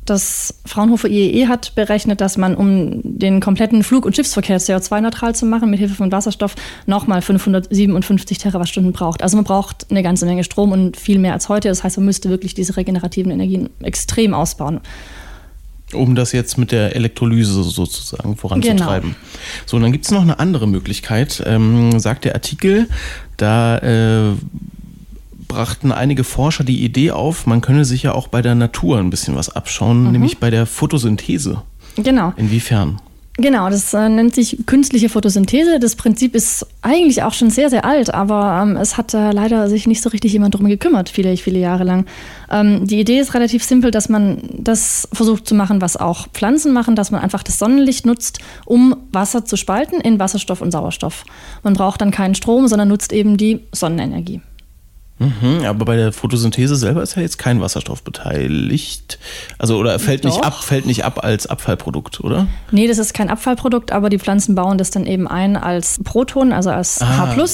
[0.05, 5.37] das Fraunhofer IEE e hat berechnet, dass man, um den kompletten Flug- und Schiffsverkehr CO2-neutral
[5.37, 6.57] zu machen, mit Hilfe von Wasserstoff
[6.87, 9.23] nochmal 557 Terawattstunden braucht.
[9.23, 11.69] Also man braucht eine ganze Menge Strom und viel mehr als heute.
[11.69, 14.81] Das heißt, man müsste wirklich diese regenerativen Energien extrem ausbauen
[15.95, 19.11] um das jetzt mit der Elektrolyse sozusagen voranzutreiben.
[19.11, 19.64] Genau.
[19.66, 22.88] So, und dann gibt es noch eine andere Möglichkeit, ähm, sagt der Artikel,
[23.36, 24.34] da äh,
[25.49, 29.11] brachten einige Forscher die Idee auf, man könne sich ja auch bei der Natur ein
[29.11, 30.12] bisschen was abschauen, mhm.
[30.12, 31.62] nämlich bei der Photosynthese.
[31.97, 32.32] Genau.
[32.36, 33.01] Inwiefern?
[33.37, 35.80] Genau, das äh, nennt sich künstliche Photosynthese.
[35.80, 39.68] Das Prinzip ist eigentlich auch schon sehr, sehr alt, aber ähm, es hat äh, leider
[39.68, 42.07] sich nicht so richtig jemand darum gekümmert, viele, viele Jahre lang.
[42.49, 46.72] Ähm, die Idee ist relativ simpel, dass man das versucht zu machen, was auch Pflanzen
[46.72, 51.24] machen, dass man einfach das Sonnenlicht nutzt, um Wasser zu spalten in Wasserstoff und Sauerstoff.
[51.64, 54.43] Man braucht dann keinen Strom, sondern nutzt eben die Sonnenenergie.
[55.19, 59.19] Mhm, aber bei der Photosynthese selber ist ja jetzt kein Wasserstoff beteiligt.
[59.59, 62.49] Also oder fällt nicht ab, fällt nicht ab als Abfallprodukt, oder?
[62.73, 66.53] Nee, das ist kein Abfallprodukt, aber die Pflanzen bauen das dann eben ein als Proton,
[66.53, 67.37] also als ah.
[67.37, 67.47] H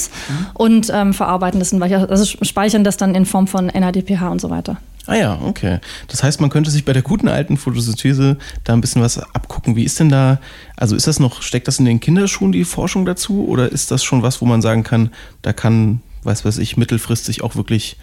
[0.55, 4.49] und ähm, verarbeiten das in also speichern das dann in Form von NADPH und so
[4.49, 4.79] weiter.
[5.07, 5.81] Ah ja, okay.
[6.09, 9.75] Das heißt, man könnte sich bei der guten alten Photosynthese da ein bisschen was abgucken.
[9.75, 10.39] Wie ist denn da,
[10.77, 13.47] also ist das noch, steckt das in den Kinderschuhen, die Forschung dazu?
[13.49, 15.11] Oder ist das schon was, wo man sagen kann,
[15.43, 17.97] da kann weiß was ich, mittelfristig auch wirklich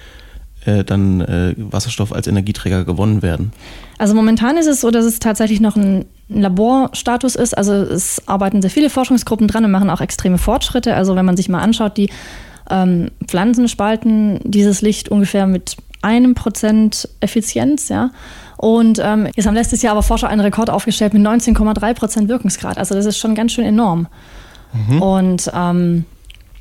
[0.66, 3.52] äh, dann äh, Wasserstoff als Energieträger gewonnen werden?
[3.98, 7.58] Also momentan ist es so, dass es tatsächlich noch ein Laborstatus ist.
[7.58, 10.96] Also es arbeiten sehr viele Forschungsgruppen dran und machen auch extreme Fortschritte.
[10.96, 12.10] Also wenn man sich mal anschaut, die
[12.70, 18.12] ähm, Pflanzen spalten dieses Licht ungefähr mit einem Prozent Effizienz, ja.
[18.58, 22.78] Und ähm, jetzt haben letztes Jahr aber Forscher einen Rekord aufgestellt mit 19,3 Prozent Wirkungsgrad.
[22.78, 24.08] Also das ist schon ganz schön enorm.
[24.74, 25.02] Mhm.
[25.02, 26.06] Und ähm,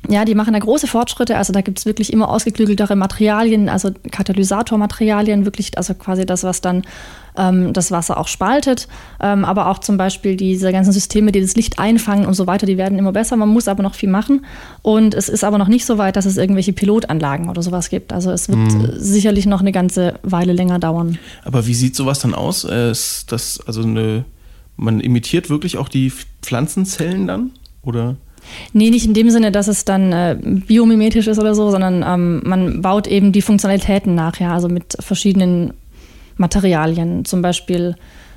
[0.09, 1.37] Ja, die machen da große Fortschritte.
[1.37, 6.61] Also da gibt es wirklich immer ausgeklügeltere Materialien, also Katalysatormaterialien, wirklich, also quasi das, was
[6.61, 6.83] dann
[7.35, 8.87] ähm, das Wasser auch spaltet.
[9.21, 12.65] Ähm, aber auch zum Beispiel diese ganzen Systeme, die das Licht einfangen und so weiter,
[12.65, 13.35] die werden immer besser.
[13.35, 14.45] Man muss aber noch viel machen.
[14.81, 18.13] Und es ist aber noch nicht so weit, dass es irgendwelche Pilotanlagen oder sowas gibt.
[18.13, 18.91] Also es wird mhm.
[18.97, 21.17] sicherlich noch eine ganze Weile länger dauern.
[21.43, 22.63] Aber wie sieht sowas dann aus?
[22.63, 24.25] Äh, ist das also eine,
[24.77, 27.51] man imitiert wirklich auch die Pflanzenzellen dann?
[27.81, 28.15] Oder?
[28.73, 32.41] Nee, nicht in dem Sinne, dass es dann äh, biomimetisch ist oder so, sondern ähm,
[32.43, 35.73] man baut eben die Funktionalitäten nach, ja, also mit verschiedenen
[36.37, 37.95] Materialien, zum Beispiel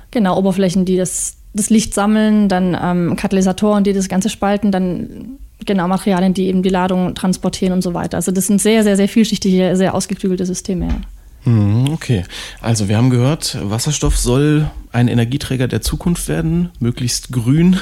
[0.09, 5.37] genau Oberflächen, die das, das Licht sammeln, dann ähm, Katalysatoren, die das Ganze spalten, dann
[5.65, 8.17] genau Materialien, die eben die Ladung transportieren und so weiter.
[8.17, 10.87] Also das sind sehr, sehr, sehr vielschichtige, sehr ausgeklügelte Systeme.
[10.87, 11.51] Ja.
[11.51, 12.23] Mhm, okay,
[12.61, 17.77] also wir haben gehört, Wasserstoff soll ein Energieträger der Zukunft werden, möglichst grün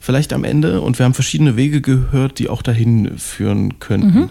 [0.00, 0.80] vielleicht am Ende.
[0.80, 4.18] Und wir haben verschiedene Wege gehört, die auch dahin führen könnten.
[4.18, 4.30] Mhm.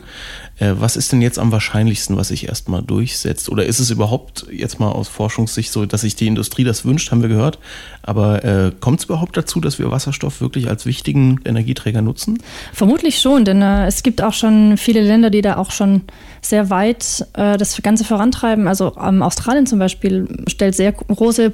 [0.62, 3.50] Äh, was ist denn jetzt am wahrscheinlichsten, was sich erstmal durchsetzt?
[3.50, 7.12] Oder ist es überhaupt jetzt mal aus Forschungssicht so, dass sich die Industrie das wünscht,
[7.12, 7.58] haben wir gehört.
[8.04, 12.38] Aber äh, kommt es überhaupt dazu, dass wir Wasserstoff wirklich als wichtigen Energieträger nutzen?
[12.74, 16.04] Vermutlich schon, denn äh, es gibt auch schon viele Länder, die da auch schon
[16.42, 18.68] sehr weit äh, das Ganze vorantreiben.
[18.68, 21.50] Also ähm, Australien zum Beispiel stellt sehr große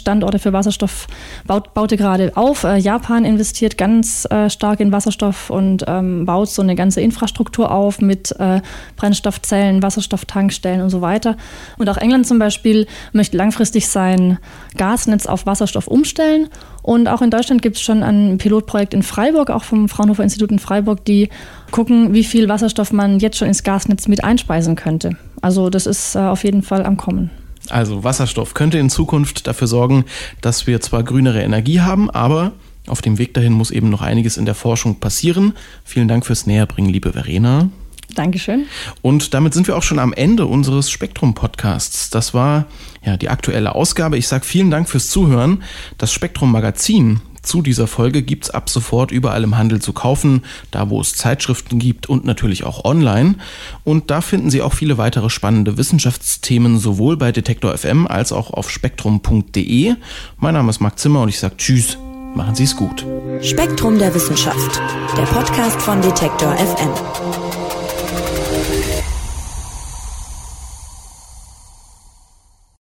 [0.00, 1.06] Produktionsstandorte für Wasserstoff,
[1.46, 2.64] baut, baute gerade auf.
[2.64, 7.70] Äh, Japan investiert ganz äh, stark in Wasserstoff und ähm, baut so eine ganze Infrastruktur
[7.70, 8.60] auf mit äh,
[8.96, 11.36] Brennstoffzellen, Wasserstofftankstellen und so weiter.
[11.78, 14.38] Und auch England zum Beispiel möchte langfristig sein
[14.76, 16.48] Gasnetz auf Wasserstoff umstellen.
[16.82, 20.50] Und auch in Deutschland gibt es schon ein Pilotprojekt in Freiburg, auch vom Fraunhofer Institut
[20.50, 21.28] in Freiburg, die
[21.70, 25.16] gucken, wie viel Wasserstoff man jetzt schon ins Gasnetz mit einspeisen könnte.
[25.42, 27.30] Also das ist äh, auf jeden Fall am Kommen.
[27.70, 30.04] Also Wasserstoff könnte in Zukunft dafür sorgen,
[30.40, 32.52] dass wir zwar grünere Energie haben, aber
[32.86, 35.54] auf dem Weg dahin muss eben noch einiges in der Forschung passieren.
[35.84, 37.68] Vielen Dank fürs Näherbringen, liebe Verena.
[38.14, 38.66] Dankeschön.
[39.02, 42.10] Und damit sind wir auch schon am Ende unseres Spektrum-Podcasts.
[42.10, 42.66] Das war
[43.04, 44.18] ja die aktuelle Ausgabe.
[44.18, 45.62] Ich sage vielen Dank fürs Zuhören.
[45.98, 50.90] Das Spektrum-Magazin zu dieser Folge gibt es ab sofort überall im Handel zu kaufen, da
[50.90, 53.36] wo es Zeitschriften gibt und natürlich auch online.
[53.84, 58.52] Und da finden Sie auch viele weitere spannende Wissenschaftsthemen sowohl bei Detektor FM als auch
[58.52, 59.94] auf spektrum.de.
[60.38, 61.98] Mein Name ist Marc Zimmer und ich sage Tschüss,
[62.34, 63.06] machen Sie es gut.
[63.42, 64.80] Spektrum der Wissenschaft,
[65.16, 67.69] der Podcast von Detektor FM.